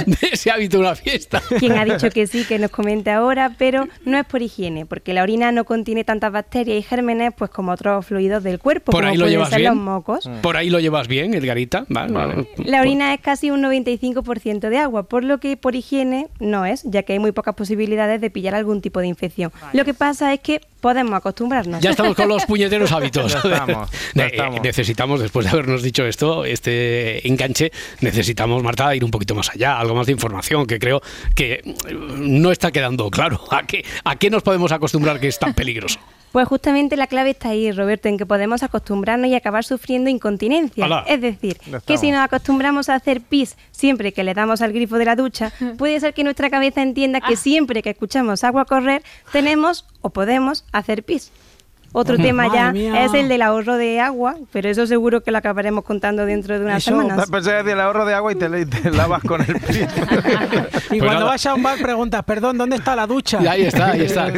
[0.05, 1.41] de ese hábito, una fiesta.
[1.59, 5.13] Quien ha dicho que sí, que nos comente ahora, pero no es por higiene, porque
[5.13, 9.01] la orina no contiene tantas bacterias y gérmenes pues como otros fluidos del cuerpo, Por
[9.01, 9.75] como ahí lo pueden llevas ser bien.
[9.75, 10.29] los mocos.
[10.41, 11.85] Por ahí lo llevas bien, Edgarita.
[11.89, 12.47] Vale, vale.
[12.57, 16.83] La orina es casi un 95% de agua, por lo que por higiene no es,
[16.83, 19.51] ya que hay muy pocas posibilidades de pillar algún tipo de infección.
[19.73, 21.81] Lo que pasa es que podemos acostumbrarnos.
[21.81, 23.31] Ya estamos con los puñeteros hábitos.
[23.43, 24.61] Ya estamos, ya Eh, estamos.
[24.61, 29.79] Necesitamos, después de habernos dicho esto, este enganche, necesitamos, Marta, ir un poquito más allá,
[29.79, 31.01] algo más de información, que creo
[31.35, 31.61] que
[32.17, 33.39] no está quedando claro.
[33.51, 35.99] ¿A qué, ¿A qué nos podemos acostumbrar que es tan peligroso?
[36.33, 41.03] Pues justamente la clave está ahí, Roberto, en que podemos acostumbrarnos y acabar sufriendo incontinencia.
[41.07, 44.97] Es decir, que si nos acostumbramos a hacer pis siempre que le damos al grifo
[44.97, 47.27] de la ducha, puede ser que nuestra cabeza entienda Ah.
[47.29, 51.31] que siempre que escuchamos agua correr, tenemos o podemos hacer pis.
[51.93, 53.05] Otro tema ya mía.
[53.05, 56.65] es el del ahorro de agua, pero eso seguro que lo acabaremos contando dentro de
[56.65, 57.29] unas Eso, semanas.
[57.29, 58.49] Pensé que decía el ahorro de agua y te,
[58.91, 59.55] lavas con el.
[60.93, 61.31] Y Pues cuando nada.
[61.31, 63.39] vas a un bar preguntas, perdón, ¿dónde está la ducha?
[63.41, 64.31] Y ahí está, ahí está.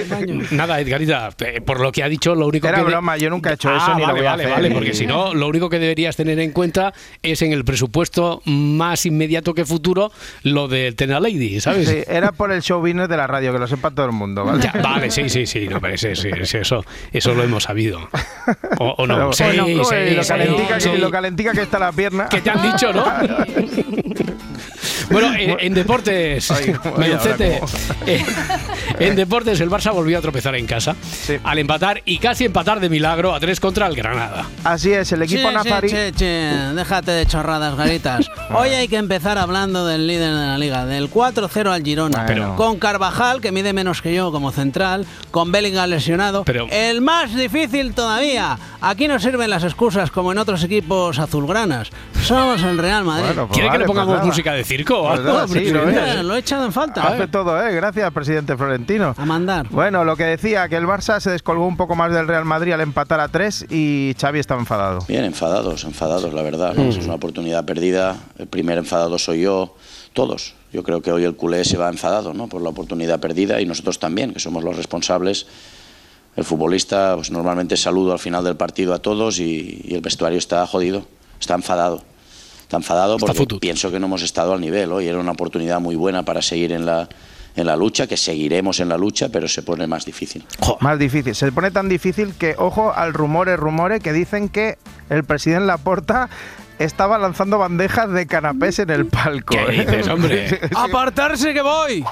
[0.52, 2.84] Nada, Edgarita, eh, por lo que ha dicho, lo único Era que...
[2.86, 4.56] de- broma, yo nunca he hecho Ah, eso ni lo vale, voy a vale, hacer.
[4.56, 6.94] vale, porque si no, lo único que deberías tener en cuenta
[7.24, 10.12] es en el presupuesto más inmediato que futuro
[10.44, 11.90] lo del Tena Lady, ¿sabes?
[11.90, 14.46] Sí, era por el show business de la radio, que lo sepa todo el mundo,
[14.46, 14.62] ¿vale?
[14.64, 18.10] Ya, vale, sí, sí, sí, no, pero sí, sí, sí, eso, eso lo hemos sabido.
[18.78, 21.92] O, o no, Pero- sí, sí, lo, sí, calentica, que, lo calentica que está la
[21.92, 22.28] pierna.
[22.30, 23.04] ¿Qué te han dicho, no?
[25.10, 26.74] Bueno, en, en deportes, Ay,
[28.08, 28.24] eh,
[29.00, 30.96] en deportes el Barça volvió a tropezar en casa
[31.44, 34.46] al empatar y casi empatar de milagro a tres contra el Granada.
[34.64, 35.90] Así es, el equipo Che, nazarí.
[35.90, 36.26] che, che, che,
[36.76, 38.26] déjate de chorradas, garitas.
[38.52, 42.56] Hoy hay que empezar hablando del líder de la liga, del 4-0 al Girona.
[42.56, 46.44] Con Carvajal, que mide menos que yo como central, con Bellingham lesionado.
[46.46, 48.58] Pero- el más difícil todavía.
[48.82, 51.90] Aquí no sirven las excusas como en otros equipos azulgranas.
[52.24, 53.26] Somos el Real Madrid.
[53.26, 56.24] Bueno, pues ¿Quiere que le pues pongamos música de circo Pues sí, lo es.
[56.24, 57.08] Lo he echado en falta.
[57.08, 57.74] Hace todo, ¿eh?
[57.74, 59.14] Gracias, presidente Florentino.
[59.18, 59.68] A mandar.
[59.70, 62.74] Bueno, lo que decía, que el Barça se descolgó un poco más del Real Madrid
[62.74, 65.00] al empatar a tres y Xavi estaba enfadado.
[65.08, 66.74] Bien, enfadados, enfadados, la verdad.
[66.74, 66.84] ¿no?
[66.84, 66.90] Mm.
[66.90, 68.16] Es una oportunidad perdida.
[68.38, 69.76] El primer enfadado soy yo,
[70.14, 70.56] todos.
[70.72, 72.48] Yo creo que hoy el culé se va enfadado ¿no?
[72.48, 75.48] por la oportunidad perdida y nosotros también, que somos los responsables.
[76.36, 80.38] El futbolista, pues normalmente saludo al final del partido a todos y, y el vestuario
[80.38, 81.06] está jodido,
[81.40, 82.04] está enfadado.
[82.76, 83.62] Está enfadado Está porque futut.
[83.62, 84.92] pienso que no hemos estado al nivel.
[84.92, 87.08] Hoy era una oportunidad muy buena para seguir en la,
[87.56, 90.46] en la lucha, que seguiremos en la lucha, pero se pone más difícil.
[90.82, 91.34] Más difícil.
[91.36, 94.78] Se pone tan difícil que, ojo al rumores, rumores que dicen que
[95.10, 96.30] el presidente Laporta
[96.78, 99.56] estaba lanzando bandejas de canapés en el palco.
[99.56, 100.60] ¿Qué dices, hombre?
[100.76, 102.04] ¡Apartarse que voy!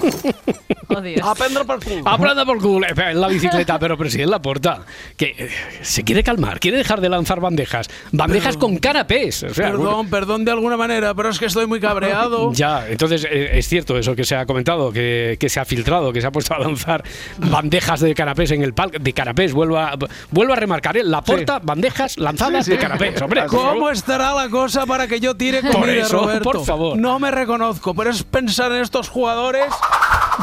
[0.96, 1.20] Oh, Dios.
[1.26, 2.02] ¡A prendre por culo!
[2.08, 4.82] Aprenda por culo eh, en la bicicleta, pero presidente Laporta,
[5.16, 5.50] que eh,
[5.82, 7.88] se quiere calmar, quiere dejar de lanzar bandejas.
[8.12, 9.42] Bandejas con canapés.
[9.44, 12.50] O sea, Perdón, perdón de alguna manera, pero es que estoy muy cabreado.
[12.60, 16.12] Ya, entonces eh, es cierto eso que se ha comentado, que, que se ha filtrado,
[16.12, 17.02] que se ha puesto a lanzar
[17.38, 18.98] bandejas de canapés en el palco.
[19.00, 19.96] De canapés, vuelvo a,
[20.30, 21.02] vuelvo a remarcar, ¿eh?
[21.04, 22.76] la porta, bandejas lanzadas Sí, sí.
[22.76, 23.42] de canapés, hombre.
[23.42, 23.50] por.
[23.50, 26.42] ¿Cómo estará la cosa para que yo tire Por comida, eso, Roberto?
[26.42, 26.98] por favor.
[26.98, 29.66] No me reconozco, pero es pensar en estos jugadores.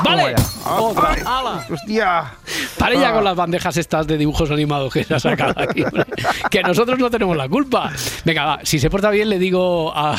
[0.04, 0.36] ¡Vale!
[0.66, 1.16] Otra.
[1.26, 1.66] ¡Hala!
[1.72, 2.24] ¡Hostia!
[2.78, 3.14] Pare ya Ah.
[3.14, 5.84] con las bandejas estas de dibujos animados que se ha sacado aquí.
[6.50, 7.92] que nosotros no tenemos la culpa.
[8.26, 10.16] Venga, va, si se porta bien, le digo a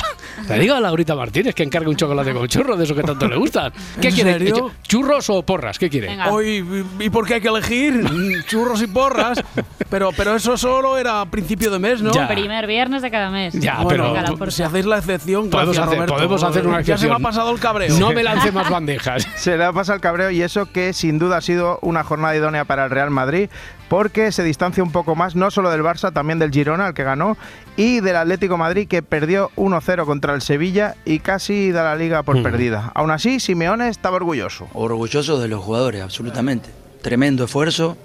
[0.49, 3.29] le digo a Laurita Martínez que encargue un chocolate con churros de esos que tanto
[3.29, 3.73] le gustan.
[4.01, 4.33] ¿Qué ¿En quiere?
[4.35, 4.71] serio?
[4.83, 5.79] ¿Churros o porras?
[5.79, 6.09] ¿Qué quiere?
[6.09, 6.31] Venga.
[6.31, 6.65] Hoy,
[7.01, 8.05] ¿Y por qué hay que elegir?
[8.47, 9.43] Churros y porras.
[9.91, 12.13] Pero, pero eso solo era a principio de mes, ¿no?
[12.13, 12.29] Ya.
[12.29, 13.55] Primer viernes de cada mes.
[13.55, 16.15] Ya, Bueno, pero- Venga, si hacéis la excepción, Podemos gracias, hacer, Roberto.
[16.15, 17.11] podemos hacer una Ya se excepción.
[17.23, 17.99] me ha pasado el cabreo.
[17.99, 19.27] No me lance más bandejas.
[19.37, 22.85] Se pasado el cabreo y eso que sin duda ha sido una jornada idónea para
[22.85, 23.49] el Real Madrid
[23.89, 27.05] porque se distancia un poco más no solo del Barça, también del Girona, el que
[27.05, 27.37] ganó,
[27.77, 32.23] y del Atlético Madrid que perdió 1-0 contra el Sevilla y casi da la liga
[32.23, 32.43] por Mm.
[32.43, 32.93] perdida.
[32.95, 34.69] Aún así, Simeone estaba orgulloso.
[34.75, 36.69] Orgulloso de los jugadores, absolutamente.
[37.03, 37.97] Tremendo esfuerzo,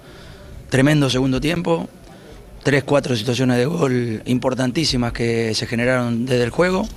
[0.69, 1.89] tremendo segundo tiempo,
[2.63, 6.87] tres, cuatro situaciones de gol importantísimas que se generaron desde el juego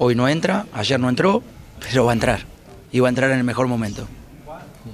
[0.00, 1.42] Hoy no entra, ayer no entró,
[1.80, 2.40] pero va a entrar.
[3.00, 4.06] Va a entrar en el mejor momento.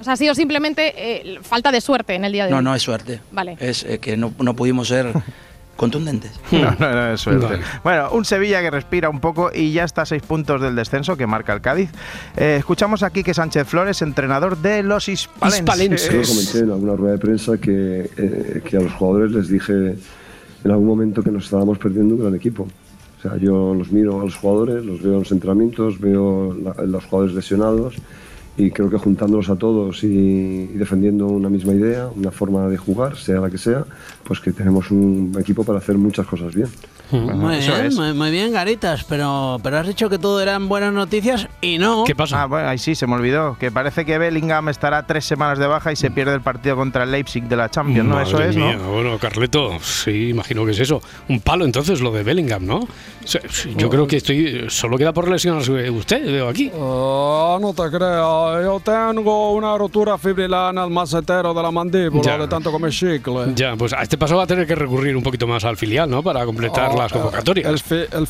[0.00, 2.64] O sea, ha sido simplemente eh, falta de suerte en el día de No, hoy.
[2.64, 3.20] no es suerte.
[3.30, 3.56] Vale.
[3.60, 5.12] Es eh, que no, no pudimos ser
[5.76, 6.32] contundentes.
[6.50, 7.46] No, no, no es suerte.
[7.46, 7.62] Vale.
[7.84, 11.16] Bueno, un Sevilla que respira un poco y ya está a seis puntos del descenso
[11.16, 11.90] que marca el Cádiz.
[12.36, 16.10] Eh, escuchamos aquí que Sánchez Flores, entrenador de los hispalenses.
[16.10, 19.72] Yo comenté en alguna rueda de prensa que, eh, que a los jugadores les dije
[20.64, 22.66] en algún momento que nos estábamos perdiendo un gran equipo.
[23.40, 27.34] Yo los miro a los jugadores, los veo en los entrenamientos, veo la- los jugadores
[27.34, 27.94] lesionados
[28.56, 33.16] y creo que juntándolos a todos y defendiendo una misma idea, una forma de jugar,
[33.16, 33.84] sea la que sea,
[34.22, 36.68] pues que tenemos un equipo para hacer muchas cosas bien.
[37.14, 37.94] Muy eso bien, es.
[37.94, 42.04] muy, muy bien, Garitas, pero, pero has dicho que todo eran buenas noticias y no.
[42.32, 43.56] Ah, bueno, ahí sí, se me olvidó.
[43.58, 47.04] Que parece que Bellingham estará tres semanas de baja y se pierde el partido contra
[47.04, 48.20] el Leipzig de la Champions, ¿no?
[48.20, 48.92] Eso es, mía, ¿no?
[48.92, 51.00] Bueno, Carleto, sí, imagino que es eso.
[51.28, 52.86] Un palo entonces lo de Bellingham, ¿no?
[53.76, 54.66] Yo creo que estoy.
[54.68, 56.70] Solo queda por lesionarse usted, veo aquí.
[56.76, 62.22] Oh, no te creas, yo tengo una rotura fibrilar en el macetero de la mandíbula
[62.22, 62.38] Ya.
[62.38, 63.52] de tanto comer chicle.
[63.54, 66.08] Ya, pues a este paso va a tener que recurrir un poquito más al filial,
[66.10, 66.22] ¿no?
[66.22, 67.68] Para completar Oh, las convocatorias.
[67.70, 68.26] El, fi- el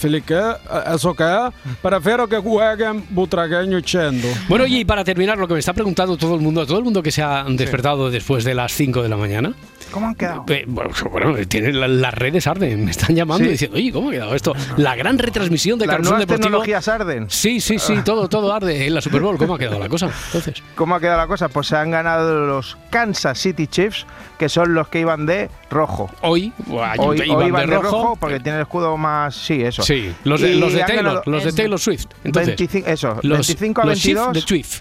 [0.95, 1.51] ¿eso qué?
[1.83, 4.29] Prefiero que jueguen butragueño y chendo.
[4.49, 7.03] Bueno, y para terminar, lo que me está preguntando todo el mundo, todo el mundo
[7.03, 9.55] que se ha despertado después de las 5 de la mañana.
[9.95, 10.45] ¿Cómo han quedado?
[10.67, 13.49] Bueno, bueno, tienen la- las redes arden, me están llamando Sí.
[13.49, 14.53] y diciendo, oye, ¿cómo ha quedado esto?
[14.77, 16.27] La gran retransmisión de nuevas Deportivo.
[16.39, 17.27] tecnologías arden.
[17.31, 19.39] Sí, sí, sí, todo, todo arde en la Super Bowl.
[19.39, 20.11] ¿Cómo ha quedado la cosa?
[20.27, 20.63] Entonces.
[20.75, 21.49] ¿Cómo ha quedado la cosa?
[21.49, 24.05] Pues se han ganado los Kansas City Chiefs,
[24.37, 26.11] que son los que iban de rojo.
[26.23, 26.53] Hoy,
[26.99, 27.83] Hoy, iban hoy de rojo.
[27.83, 29.37] rojo porque tienen el escudo más.
[29.37, 29.83] Sí, eso.
[29.83, 32.07] Sí, los de, los de Taylor, los de Taylor Swift.
[32.25, 34.81] Entonces, 25 eso, los, 25 a los Chiefs 22 de Swift.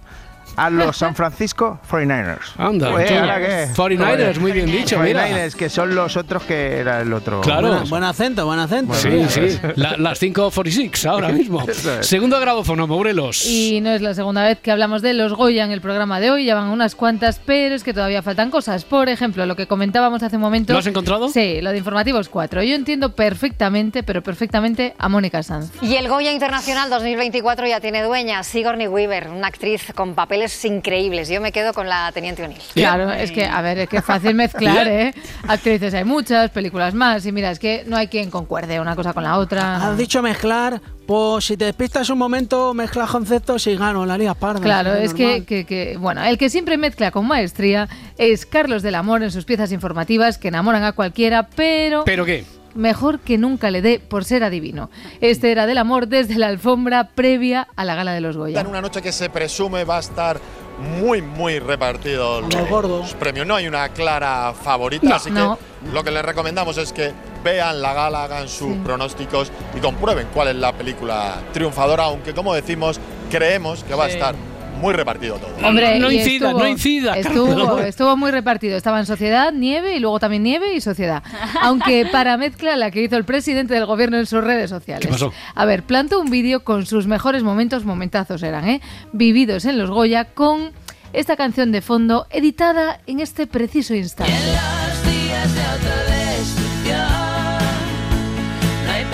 [0.55, 2.39] A los San Francisco 49ers.
[2.57, 3.13] Anda, Pues, tú.
[3.15, 3.67] ¿ahora qué?
[3.75, 5.27] 49ers, muy bien dicho, mira.
[5.27, 7.41] 49ers, que son los otros que era el otro.
[7.41, 7.69] Claro.
[7.69, 8.93] Buen, buen acento, buen acento.
[8.93, 9.59] Sí, sí.
[9.75, 11.61] La- las 5.46 ahora mismo.
[11.67, 11.87] Es.
[12.07, 13.45] Segundo grabófono, Morelos.
[13.45, 16.31] Y no es la segunda vez que hablamos de los Goya en el programa de
[16.31, 18.85] hoy, ya van unas cuantas, pero es que todavía faltan cosas.
[18.85, 20.73] Por ejemplo, lo que comentábamos hace un momento.
[20.73, 21.29] ¿Lo has encontrado?
[21.29, 22.63] Sí, lo de Informativos 4.
[22.63, 25.71] Yo entiendo perfectamente, pero perfectamente a Mónica Sanz.
[25.81, 31.29] Y el Goya Internacional 2024 ya tiene dueña, Sigourney Weaver, una actriz con papeles increíbles.
[31.29, 32.61] Yo me quedo con la Teniente O'Neill.
[32.73, 35.13] Claro, es que, a ver, es que es fácil mezclar, ¿eh?
[35.47, 39.13] Actrices hay muchas, películas más, y mira, es que no hay quien concuerde una cosa
[39.13, 39.75] con la otra.
[39.77, 44.33] Has dicho mezclar, pues si te despistas un momento, mezclas conceptos y gano la liga
[44.33, 44.61] parda.
[44.61, 48.83] Claro, sí, es que, que- que- bueno, el que siempre mezcla con maestría es Carlos
[48.83, 52.45] del Amor en sus piezas informativas que enamoran a cualquiera, pero ¿Pero qué?
[52.75, 54.89] Mejor que nunca le dé por ser adivino.
[55.21, 58.61] Este era del amor desde la alfombra previa a la gala de los Goya.
[58.61, 60.39] En una noche que se presume va a estar
[60.99, 63.45] muy, muy repartido Los premios.
[63.45, 65.57] No hay una clara favorita, No, así no.
[65.57, 67.11] que lo que les recomendamos es que
[67.43, 72.53] vean la gala, hagan sus pronósticos y comprueben cuál es la película triunfadora, aunque como
[72.53, 72.99] decimos,
[73.29, 74.35] creemos que va a estar
[74.83, 75.49] muy repartido todo.
[75.67, 78.75] Hombre, No incida, estuvo- no incida, Estuvo, estuvo muy repartido.
[78.77, 81.23] Estaba en Sociedad, Nieve y luego también Nieve y Sociedad.
[81.61, 85.05] Aunque para mezcla la que hizo el presidente del gobierno en sus redes sociales.
[85.05, 85.31] ¿Qué pasó?
[85.55, 88.81] A ver, plantó un vídeo con sus mejores momentos, momentazos eran, ¿eh?
[89.13, 90.71] Vividos en los Goya con
[91.13, 94.33] esta canción de fondo editada en este preciso instante.
[94.33, 96.97] días de autodestrucción.
[98.85, 99.05] No hay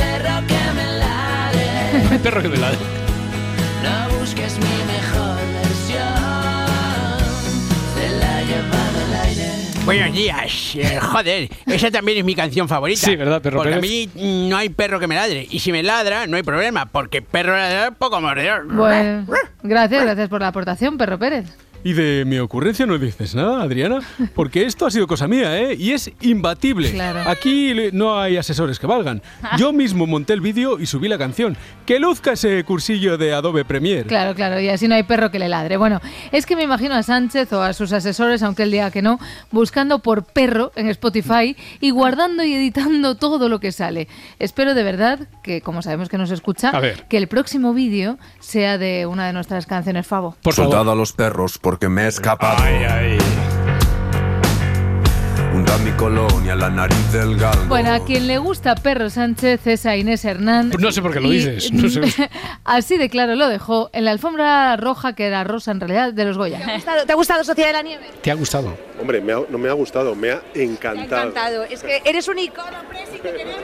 [2.22, 2.80] perro que me ladre.
[9.90, 10.76] Buenos días.
[10.76, 13.08] Eh, joder, esa también es mi canción favorita.
[13.08, 14.08] Sí, ¿verdad, perro Porque a mí
[14.48, 15.48] no hay perro que me ladre.
[15.50, 18.72] Y si me ladra, no hay problema, porque perro ladra, poco mordedor.
[18.72, 19.26] Bueno,
[19.64, 21.48] gracias, gracias por la aportación, Perro Pérez.
[21.84, 24.00] Y de mi ocurrencia no dices nada, Adriana,
[24.36, 25.76] porque esto ha sido cosa mía, ¿eh?
[25.80, 26.92] Y es imbatible.
[26.92, 27.22] Claro.
[27.30, 29.22] Aquí no hay asesores que valgan.
[29.58, 31.56] Yo mismo monté el vídeo y subí la canción.
[31.86, 34.04] Que luzca ese cursillo de Adobe Premiere.
[34.08, 35.78] Claro, claro, y así no hay perro que le ladre.
[35.78, 36.02] Bueno,
[36.34, 39.18] es que me imagino a Sánchez o a sus asesores, aunque él diga que no,
[39.52, 44.08] buscando por perro en Spotify y guardando y editando todo lo que sale.
[44.38, 47.06] Espero de verdad que, como sabemos que nos escucha, A ver.
[47.08, 50.36] que el próximo vídeo sea de una de nuestras canciones Favo.
[50.44, 50.72] Por favor.
[50.72, 52.64] Soldado a los perros porque me he escapado.
[55.54, 57.66] Hunda mi colonia, la nariz del galgo.
[57.68, 60.72] Bueno, a quien le gusta Perro Sánchez es a Inés Hernán.
[60.80, 62.02] No sé por qué lo Y- dices, no sé.
[62.66, 66.26] Así de claro lo dejó en la alfombra roja, que era rosa en realidad, de
[66.26, 66.60] los Goya.
[67.06, 68.06] ¿Te ha gustado Sociedad de la Nieve?
[68.20, 68.76] ¿Te ha gustado?
[69.00, 71.30] Hombre, me ha- no me ha gustado, me ha encantado.
[71.30, 71.64] Encantado.
[71.66, 73.62] Es que eres un icono, Presi, que tenemos.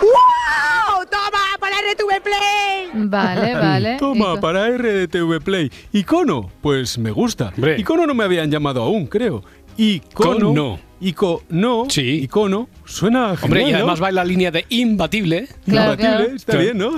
[0.00, 1.04] ¡Wow!
[1.10, 1.43] ¡Toma!
[1.64, 2.90] ¡Para RTV Play!
[2.92, 3.96] Vale, vale.
[3.96, 5.72] Toma, para RDTV Play.
[5.94, 7.54] Icono, pues me gusta.
[7.78, 9.42] Icono no me habían llamado aún, creo.
[9.78, 10.48] Icono.
[10.48, 10.78] Cono.
[11.00, 13.76] Ico no, icono, suena Hombre, genial, y ¿no?
[13.78, 15.48] además va en la línea de imbatible.
[15.66, 16.36] Claro, Imbatible, claro.
[16.36, 16.92] está bien, ¿no?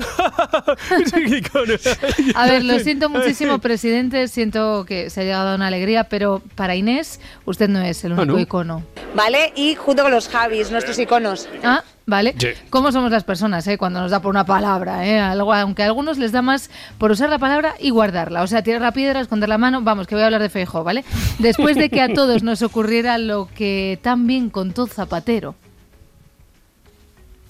[2.34, 4.28] A ver, lo siento muchísimo, presidente.
[4.28, 8.12] Siento que se ha llegado a una alegría, pero para Inés, usted no es el
[8.12, 8.38] único no?
[8.38, 8.82] icono.
[9.14, 9.52] ¿Vale?
[9.56, 11.48] Y junto con los Javis, nuestros iconos.
[11.64, 12.34] Ah, vale.
[12.38, 12.48] Sí.
[12.70, 13.76] ¿Cómo somos las personas, eh?
[13.78, 15.18] Cuando nos da por una palabra, eh?
[15.20, 18.42] Algo, aunque a algunos les da más por usar la palabra y guardarla.
[18.42, 19.82] O sea, tirar la piedra, esconder la mano.
[19.82, 21.04] Vamos, que voy a hablar de Feijóo, ¿vale?
[21.38, 25.54] Después de que a todos nos ocurriera lo que tan bien contó Zapatero.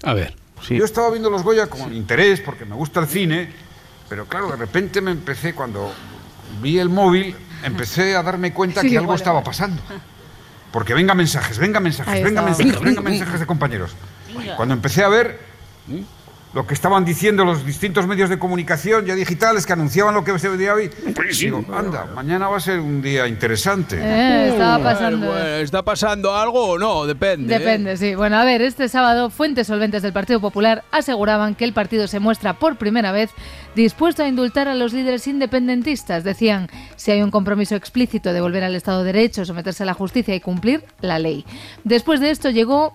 [0.02, 0.34] A ver.
[0.68, 3.50] Yo estaba viendo los Goya con interés porque me gusta el cine,
[4.08, 5.92] pero claro, de repente me empecé, cuando
[6.60, 9.46] vi el móvil, empecé a darme cuenta Sí, que algo vale, estaba vale.
[9.46, 9.82] pasando.
[10.72, 13.92] Porque venga mensajes, venga mensajes, venga mensajes, venga mensajes de compañeros.
[14.56, 15.38] Cuando empecé a ver
[16.56, 20.38] lo que estaban diciendo los distintos medios de comunicación ya digitales que anunciaban lo que
[20.38, 20.90] se veía hoy,
[21.38, 23.98] digo, anda, mañana va a ser un día interesante.
[24.00, 25.26] Eh, estaba pasando.
[25.26, 27.04] Bueno, ¿Está pasando algo o no?
[27.04, 27.54] Depende.
[27.54, 27.58] ¿eh?
[27.58, 28.14] Depende, sí.
[28.14, 32.20] Bueno, a ver, este sábado fuentes solventes del Partido Popular aseguraban que el partido se
[32.20, 33.28] muestra por primera vez
[33.74, 36.24] dispuesto a indultar a los líderes independentistas.
[36.24, 39.92] Decían, si hay un compromiso explícito de volver al Estado de Derecho, someterse a la
[39.92, 41.44] justicia y cumplir la ley.
[41.84, 42.94] Después de esto llegó,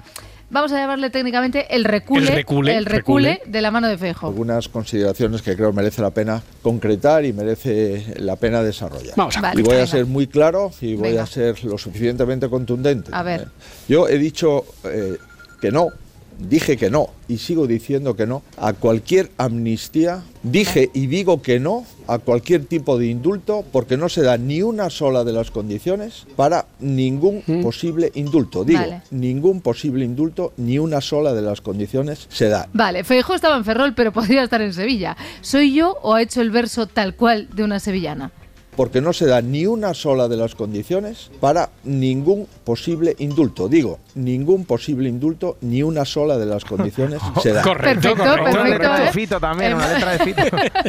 [0.52, 3.52] vamos a llamarle técnicamente el recule, El recule, el recule recule.
[3.52, 4.30] de la mano de Feijóo.
[4.30, 9.14] Algunas consideraciones que creo merece la pena concretar y merece la pena desarrollar.
[9.16, 11.24] Vamos a- y voy Vale, a ser muy claro y voy Venga.
[11.24, 13.10] a ser lo suficientemente contundente.
[13.14, 13.48] A ver.
[13.88, 15.18] Yo he dicho eh,
[15.60, 15.88] que no,
[16.40, 20.24] dije que no y sigo diciendo que no a cualquier amnistía.
[20.44, 24.62] Dije y digo que no a cualquier tipo de indulto porque no se da ni
[24.62, 28.64] una sola de las condiciones para ningún posible indulto.
[28.64, 29.02] Digo, Vale.
[29.12, 32.68] ningún posible indulto, ni una sola de las condiciones se da.
[32.74, 35.16] Vale, Feijóo estaba en Ferrol, pero podría estar en Sevilla.
[35.42, 38.32] ¿Soy yo o ha hecho el verso tal cual de una sevillana?
[38.76, 43.68] Porque no se da ni una sola de las condiciones para ningún posible indulto.
[43.68, 47.64] Digo, ningún posible indulto, ni una sola de las condiciones se da.
[47.64, 48.52] Perfecto, perfecto.
[48.52, 49.12] Una letra de ¿eh?
[49.12, 50.44] Fito también, una letra de Fito.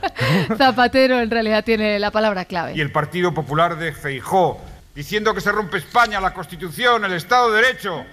[0.56, 2.74] Zapatero en realidad tiene la palabra clave.
[2.76, 4.58] Y el Partido Popular de Feijó,
[4.94, 8.04] diciendo que se rompe España, la Constitución, el Estado de Derecho.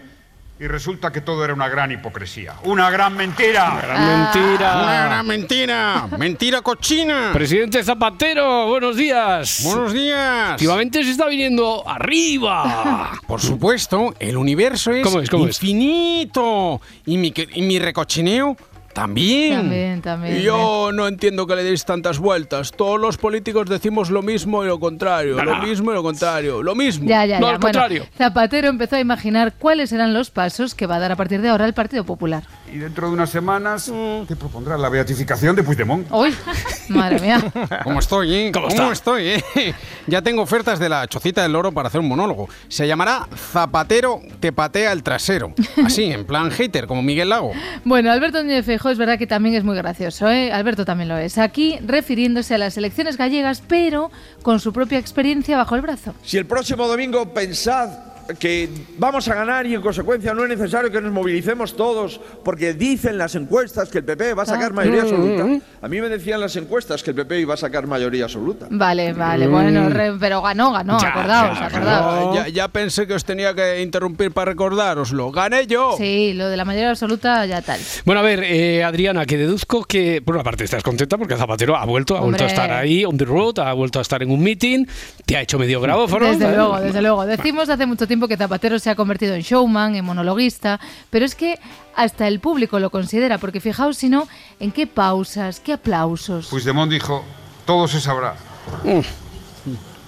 [0.62, 3.76] Y resulta que todo era una gran hipocresía, una gran mentira.
[3.76, 4.82] mentira.
[4.84, 6.08] Una gran mentira.
[6.18, 7.30] Mentira cochina.
[7.32, 9.62] Presidente Zapatero, buenos días.
[9.64, 10.52] Buenos días.
[10.52, 13.12] Últimamente se está viniendo arriba.
[13.26, 15.56] Por supuesto, el universo es, ¿Cómo es, cómo es?
[15.56, 16.82] infinito.
[17.06, 18.58] Y mi, y mi recochineo
[19.00, 19.54] también.
[19.62, 20.42] También, también.
[20.42, 22.72] Yo no entiendo que le deis tantas vueltas.
[22.72, 25.38] Todos los políticos decimos lo mismo y lo contrario.
[25.38, 25.64] No, Lo no.
[25.64, 26.62] mismo y lo contrario.
[26.62, 27.08] Lo mismo.
[27.08, 27.54] Ya, ya, no ya.
[27.54, 28.06] al Bueno, contrario.
[28.18, 31.48] Zapatero empezó a imaginar cuáles serán los pasos que va a dar a partir de
[31.50, 32.44] ahora el Partido Popular.
[32.72, 33.92] Y dentro de unas semanas,
[34.28, 34.78] ¿qué propondrá?
[34.78, 36.08] La beatificación de Puigdemont.
[36.12, 36.36] ¡Uy!
[36.90, 37.44] Madre mía.
[37.84, 38.52] ¿Cómo estoy, eh?
[38.54, 39.44] ¿Cómo ¿Cómo, estoy, eh?
[40.08, 42.48] Ya tengo ofertas de la chocita del loro para hacer un monólogo.
[42.68, 45.54] Se llamará Zapatero te patea el trasero.
[45.84, 47.52] Así, en plan hater, como Miguel Lago.
[47.86, 50.52] Bueno, Alberto Núñez Feijóo es verdad que también es muy gracioso, ¿eh?
[50.52, 51.38] Alberto también lo es.
[51.38, 54.12] Aquí refiriéndose a las elecciones gallegas, pero
[54.42, 56.14] con su propia experiencia bajo el brazo.
[56.24, 60.92] Si el próximo domingo pensad que vamos a ganar y en consecuencia no es necesario
[60.92, 64.76] que nos movilicemos todos porque dicen las encuestas que el PP va a sacar Ah.
[64.76, 65.66] mayoría Mm, absoluta.
[65.82, 68.68] A mí me decían las encuestas que el PP iba a sacar mayoría absoluta.
[68.70, 69.52] Vale, vale, Mm.
[69.52, 72.36] bueno, re- pero ganó, ganó, Ya, acordaos, ya, acordaos.
[72.36, 75.32] Ya, ya pensé que os tenía que interrumpir para recordároslo.
[75.32, 75.96] ¡Gané yo!
[75.98, 77.80] Sí, lo de la mayoría absoluta ya tal.
[78.06, 81.76] Bueno, a ver, eh, Adriana, que deduzco que, por una parte, estás contenta porque Zapatero
[81.76, 84.32] ha vuelto, ha vuelto a estar ahí, on the road, ha vuelto a estar en
[84.32, 84.86] un meeting,
[85.26, 86.28] te ha hecho medio grabófono.
[86.28, 86.58] Desde ¿vale?
[86.58, 87.26] luego, desde luego.
[87.26, 90.78] Decimos hace mucho tiempo que Zapatero se ha convertido en showman, en monologuista,
[91.10, 91.58] pero es que
[91.96, 94.28] hasta el público lo considera, porque fijaos si no,
[94.60, 96.48] en qué pausas, qué aplausos.
[96.48, 97.24] Puigdemont dijo,
[97.66, 98.36] todo se sabrá.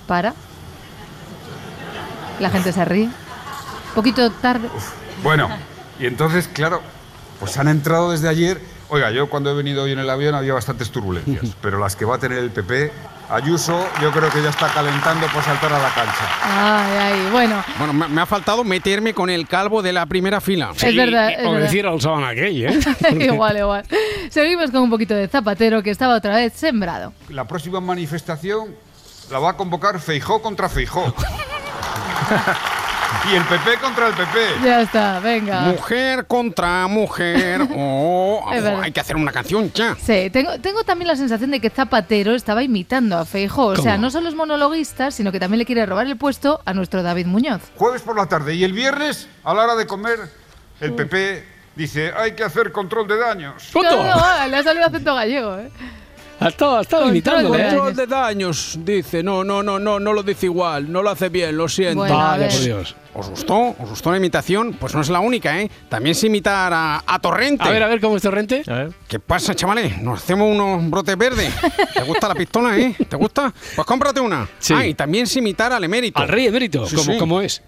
[0.07, 0.33] Para.
[2.41, 3.09] La gente se ríe.
[3.95, 4.67] Poquito tarde.
[5.23, 5.47] Bueno,
[5.97, 6.81] y entonces, claro,
[7.39, 8.59] pues han entrado desde ayer.
[8.89, 12.03] Oiga, yo cuando he venido hoy en el avión había bastantes turbulencias, pero las que
[12.03, 12.91] va a tener el PP,
[13.31, 16.27] Ayuso, yo creo que ya está calentando por saltar a la cancha.
[16.43, 17.63] Ay, ay, bueno.
[17.77, 20.71] Bueno, me, me ha faltado meterme con el calvo de la primera fila.
[20.75, 21.65] Es verdad, es O verdad.
[21.65, 22.79] decir al Saban aquel, ¿eh?
[23.25, 23.85] igual, igual.
[24.29, 27.13] Seguimos con un poquito de Zapatero que estaba otra vez sembrado.
[27.29, 28.75] La próxima manifestación
[29.29, 31.15] la va a convocar Feijó contra Feijó.
[33.29, 34.39] y el PP contra el PP.
[34.63, 35.61] Ya está, venga.
[35.61, 37.61] Mujer contra mujer.
[37.73, 38.81] Oh, Es verdad.
[38.83, 39.95] hay que hacer una canción ya.
[39.95, 43.67] Sí, tengo, tengo también la sensación de que Zapatero estaba imitando a Feijóo.
[43.67, 44.03] O sea, ¿Cómo?
[44.03, 47.25] no solo es monologuista, sino que también le quiere robar el puesto a nuestro David
[47.27, 47.61] Muñoz.
[47.75, 50.19] Jueves por la tarde y el viernes, a la hora de comer,
[50.79, 51.45] el PP
[51.75, 53.69] dice, hay que hacer control de daños.
[53.73, 55.69] No, no, le ha salido acento gallego, ¿eh?
[56.41, 57.75] Ha estado, ha estado Control imitándole, de ¿eh?
[57.75, 59.21] Control de daños, dice.
[59.21, 60.91] No, no, no, no, no lo dice igual.
[60.91, 61.97] No lo hace bien, lo siento.
[61.99, 62.49] Bueno, a ver.
[62.49, 62.95] por Dios.
[63.13, 63.75] ¿Os gustó?
[63.77, 64.73] ¿Os gustó la imitación?
[64.73, 65.69] Pues no es la única, ¿eh?
[65.87, 67.63] También sé imitar a, a Torrente.
[67.63, 68.63] A ver, a ver cómo es Torrente.
[69.07, 70.01] ¿Qué pasa, chavales?
[70.01, 71.53] Nos hacemos unos brotes verdes.
[71.93, 72.95] ¿Te gusta la pistola, eh?
[73.07, 73.53] ¿Te gusta?
[73.75, 74.47] Pues cómprate una.
[74.59, 74.73] Sí.
[74.75, 76.19] Ah, y también sé imitar al emérito.
[76.21, 77.17] Al rey emérito, Sí, ¿cómo, sí.
[77.19, 77.61] cómo es?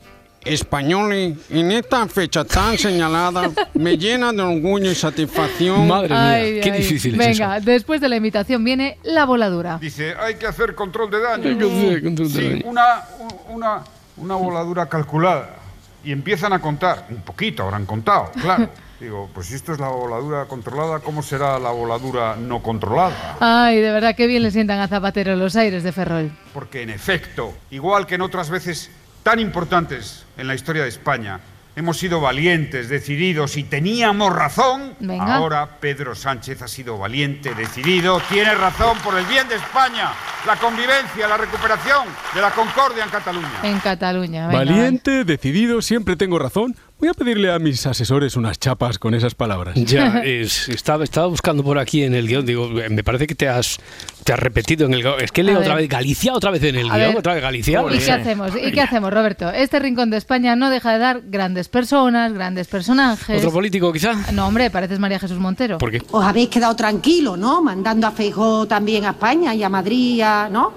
[0.46, 5.88] Españoles, en esta fecha tan señalada, me llena de orgullo y satisfacción.
[5.88, 6.78] Madre mía, Ay, qué ay.
[6.80, 9.78] difícil es Venga, después de la imitación viene la voladura.
[9.80, 11.50] Dice, hay que hacer control de daño.
[11.50, 12.62] Hay que hacer control de Sí, daño.
[12.66, 13.82] Una, u- una,
[14.18, 15.58] una voladura calculada.
[16.06, 17.06] Y empiezan a contar.
[17.10, 18.70] Un poquito habrán contado, claro.
[19.00, 23.36] Digo, pues si esto es la voladura controlada, ¿cómo será la voladura no controlada?
[23.42, 26.32] Ay, de verdad, qué bien le sientan a Zapatero los aires de Ferrol.
[26.54, 28.90] Porque en efecto, igual que en otras veces
[29.22, 31.40] tan importantes en la historia de España,
[31.76, 34.94] hemos sido valientes, decididos y teníamos razón.
[35.00, 35.36] Venga.
[35.36, 40.12] Ahora Pedro Sánchez ha sido valiente, decidido, tiene razón por el bien de España,
[40.46, 43.60] la convivencia, la recuperación de la concordia en Cataluña.
[43.64, 44.48] En Cataluña.
[44.48, 46.76] venga, Valiente, decidido, siempre tengo razón.
[47.04, 49.76] Voy a pedirle a mis asesores unas chapas con esas palabras.
[49.76, 53.50] Ya, es- estaba, estaba buscando por aquí en el guion, digo, me parece que te
[53.50, 53.78] has,
[54.24, 55.16] te has repetido en el guion.
[55.20, 55.84] Es que leo A otra ver.
[55.84, 57.18] vez Galicia, otra vez en el A guion, ver.
[57.18, 57.84] otra vez Galicia.
[57.92, 58.52] ¿Y qué hacemos?
[58.56, 59.50] ¿Y qué hacemos, Roberto?
[59.52, 63.38] Este rincón de España no deja de dar grandes personas, grandes personajes.
[63.40, 64.14] ¿Otro político quizá?
[64.32, 65.80] No, hombre, pareces María Jesús Montero.
[65.80, 66.02] ¿Por qué?
[66.10, 67.62] Os habéis quedado tranquilos, ¿no?
[67.62, 70.72] Mandando a Feijó también a España y a Madrid, a- ¿no?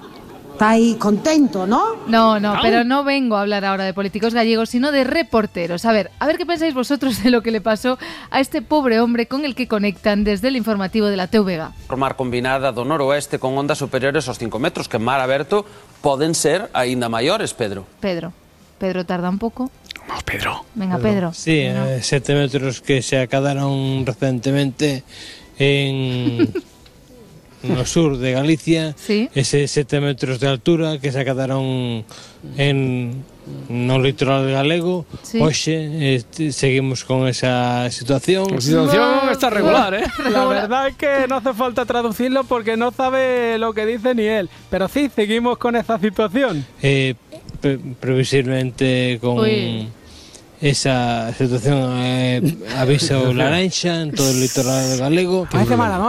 [0.57, 1.97] Estáis contentos, ¿no?
[2.09, 2.61] No, no, Ah.
[2.63, 5.85] pero no vengo a hablar ahora de políticos gallegos, sino de reporteros.
[5.85, 7.99] A ver, a ver qué pensáis vosotros de lo que le pasó
[8.31, 11.95] a este pobre hombre con el que conectan desde el informativo de la TVG.
[11.99, 15.67] Mar combinada do noroeste con ondas superiores aos 5 metros que en mar aberto
[16.01, 17.85] poden ser aínda maiores, Pedro.
[18.01, 18.33] Pedro.
[18.79, 19.71] Pedro tarda un poco.
[20.09, 20.65] Vamos, Pedro.
[20.75, 21.35] Venga, Pedro.
[21.35, 25.05] Sí, eh, siete metros que se acabaron recientemente
[25.59, 26.49] en
[27.69, 28.95] no sur de Galicia.
[28.97, 29.29] Sí.
[29.35, 32.05] Ese 7 metros de altura que se acabaron
[32.57, 33.25] en
[33.69, 35.07] no litoral galego.
[35.23, 35.41] Sí.
[35.41, 38.47] Hoxe este, seguimos con esa situación.
[38.53, 40.05] La situación está regular, ¿eh?
[40.31, 44.25] La verdad es que no hace falta traducirlo porque no sabe lo que dice ni
[44.25, 44.49] él.
[44.71, 46.67] Pero sí, seguimos con esa situación.
[46.83, 47.15] Eh,
[47.61, 49.89] pre- previsiblemente con Uy.
[50.61, 52.41] esa situación eh,
[52.77, 55.49] aviso laranxa en todo o litoral galego.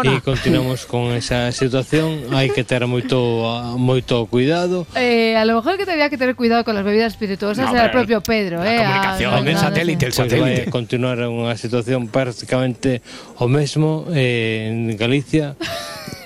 [0.08, 2.32] E continuamos con esa situación.
[2.32, 3.44] Hai que ter moito
[3.76, 4.88] moito cuidado.
[4.96, 7.88] Eh, a lo mejor que tendría que ter cuidado con las bebidas espirituosas no, era
[7.88, 10.40] o propio Pedro eh, a comunicación a, del satélite, el satélite.
[10.40, 13.04] Pues, vai, continuar unha situación prácticamente
[13.40, 15.60] o mesmo eh, en Galicia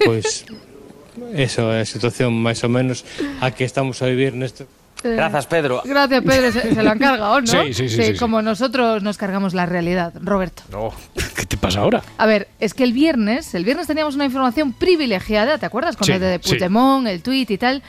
[0.05, 0.61] pois pues,
[1.49, 3.03] eso é a situación máis ou menos
[3.41, 4.67] a que estamos a vivir neste
[5.03, 5.81] Eh, Grazas, Pedro.
[5.85, 6.51] Gracias, Pedro.
[6.51, 7.47] Se, se lo han cargado, ¿no?
[7.63, 8.17] Sí, sí, sí, sí, sí.
[8.19, 10.63] Como nosotros nos cargamos la realidad, Roberto.
[10.71, 10.93] No,
[11.35, 12.01] ¿qué te pasa ahora?
[12.17, 15.95] A ver, es que el viernes, el viernes teníamos una información privilegiada, ¿te acuerdas?
[15.97, 16.49] Con Sí, el de sí.
[16.49, 17.81] Puigdemont, el tuit y tal.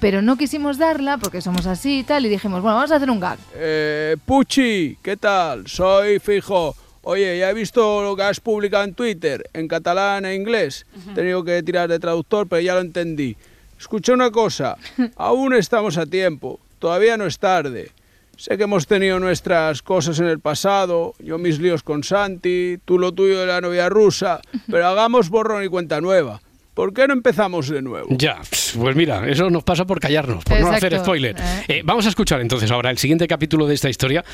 [0.00, 2.24] Pero no quisimos darla porque somos así y tal.
[2.24, 3.36] Y dijimos, bueno, vamos a hacer un gag.
[3.56, 5.66] Eh, Puchi, ¿qué tal?
[5.66, 6.76] Soy Fijo.
[7.02, 10.84] Oye, ya he visto lo que has publicado en Twitter, en catalán e inglés.
[11.10, 13.36] He tenido que tirar de traductor, pero ya lo entendí.
[13.78, 14.76] Escucha una cosa,
[15.16, 17.90] aún estamos a tiempo, todavía no es tarde.
[18.36, 22.98] Sé que hemos tenido nuestras cosas en el pasado, yo mis líos con Santi, tú
[22.98, 26.40] lo tuyo de la novia rusa, pero hagamos borrón y cuenta nueva.
[26.74, 28.06] ¿Por qué no empezamos de nuevo?
[28.10, 28.40] Ya,
[28.78, 31.34] pues mira, eso nos pasa por callarnos, por no hacer spoiler.
[31.66, 34.24] Eh, vamos a escuchar entonces ahora el siguiente capítulo de esta historia,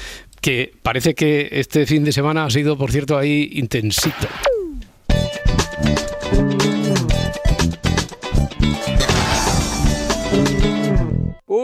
[0.42, 4.28] que parece que este fin de semana ha sido, por cierto, ahí intensito.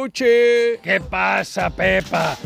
[0.09, 2.37] ¿Qué pasa, Pepa?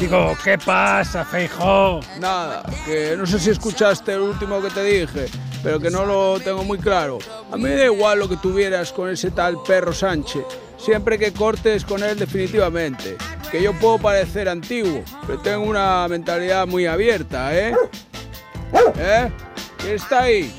[0.00, 2.00] Digo, ¿qué pasa, Feijó?
[2.18, 5.26] Nada, que no sé si escuchaste el último que te dije,
[5.62, 7.18] pero que no lo tengo muy claro.
[7.50, 10.44] A mí me da igual lo que tuvieras con ese tal perro Sánchez,
[10.78, 13.16] siempre que cortes con él definitivamente.
[13.50, 17.74] Que yo puedo parecer antiguo, pero tengo una mentalidad muy abierta, ¿eh?
[18.96, 19.30] ¿Eh?
[19.76, 20.50] ¿Quién está ahí?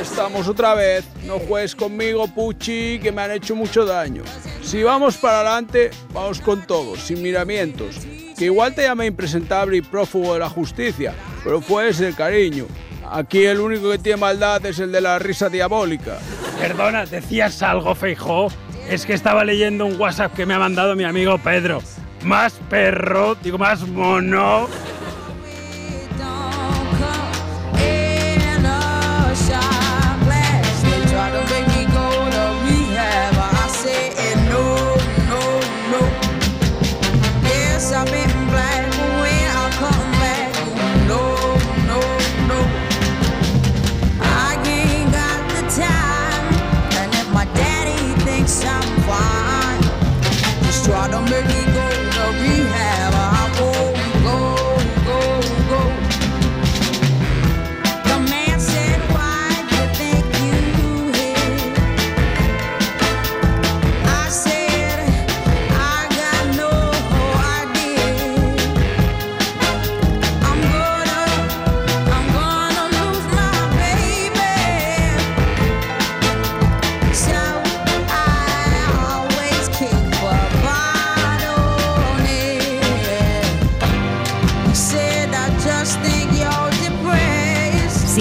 [0.00, 1.04] Estamos otra vez.
[1.24, 4.24] No juegues conmigo, Puchi, que me han hecho mucho daño.
[4.72, 7.98] Si vamos para adelante, vamos con todos, sin miramientos.
[8.38, 11.12] Que igual te llamé impresentable y prófugo de la justicia,
[11.44, 12.64] pero fue ese el cariño.
[13.10, 16.16] Aquí el único que tiene maldad es el de la risa diabólica.
[16.58, 18.48] Perdona, ¿decías algo, Feijó?
[18.88, 21.82] Es que estaba leyendo un WhatsApp que me ha mandado mi amigo Pedro.
[22.24, 24.70] Más perro, digo, más mono.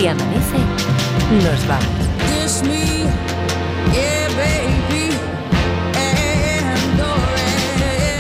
[0.02, 0.58] Si amanece,
[1.44, 1.86] nos vamos.
[2.26, 3.04] Kiss me,
[3.94, 5.16] yeah, baby.
[5.94, 7.00] And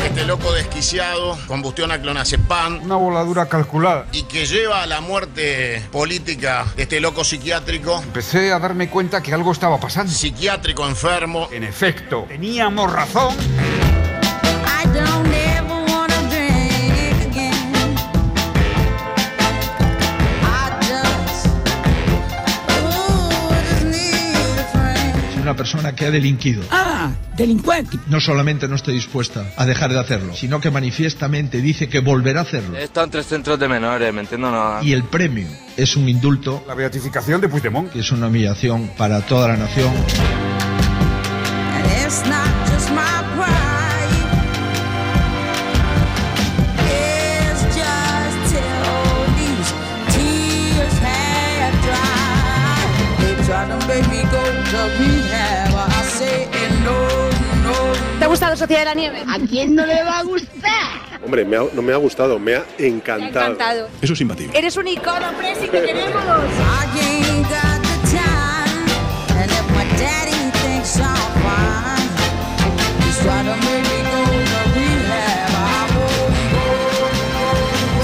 [0.05, 2.83] Este loco desquiciado, combustión a clonazepam.
[2.83, 4.05] Una voladura calculada.
[4.11, 7.99] Y que lleva a la muerte política de este loco psiquiátrico.
[8.03, 10.11] Empecé a darme cuenta que algo estaba pasando.
[10.11, 11.49] Psiquiátrico enfermo.
[11.51, 13.35] En efecto, teníamos razón.
[25.61, 26.63] Persona que ha delinquido.
[26.71, 27.99] Ah, delincuente.
[28.07, 32.39] No solamente no está dispuesta a dejar de hacerlo, sino que manifiestamente dice que volverá
[32.39, 32.75] a hacerlo.
[32.79, 34.83] Están tres centros de menores, me entiendo nada.
[34.83, 35.47] Y el premio
[35.77, 36.63] es un indulto.
[36.67, 37.91] La beatificación de Puigdemont.
[37.91, 39.91] Que es una humillación para toda la nación.
[58.61, 59.23] Sociedad de la Nieve?
[59.27, 61.19] ¿A quién no le va a gustar?
[61.25, 63.53] Hombre, me ha- no me ha gustado, me ha encantado.
[63.53, 63.89] Encantado.
[64.01, 64.57] Eso es imbatible.
[64.57, 66.23] Eres un icono, Presi, te queremos.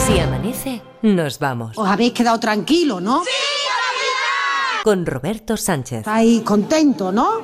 [0.06, 1.78] Si amanece, nos vamos.
[1.78, 3.24] Os habéis quedado tranquilos, ¿no?
[4.84, 6.00] Con Roberto Sánchez.
[6.00, 7.44] Estáis contentos, ¿no?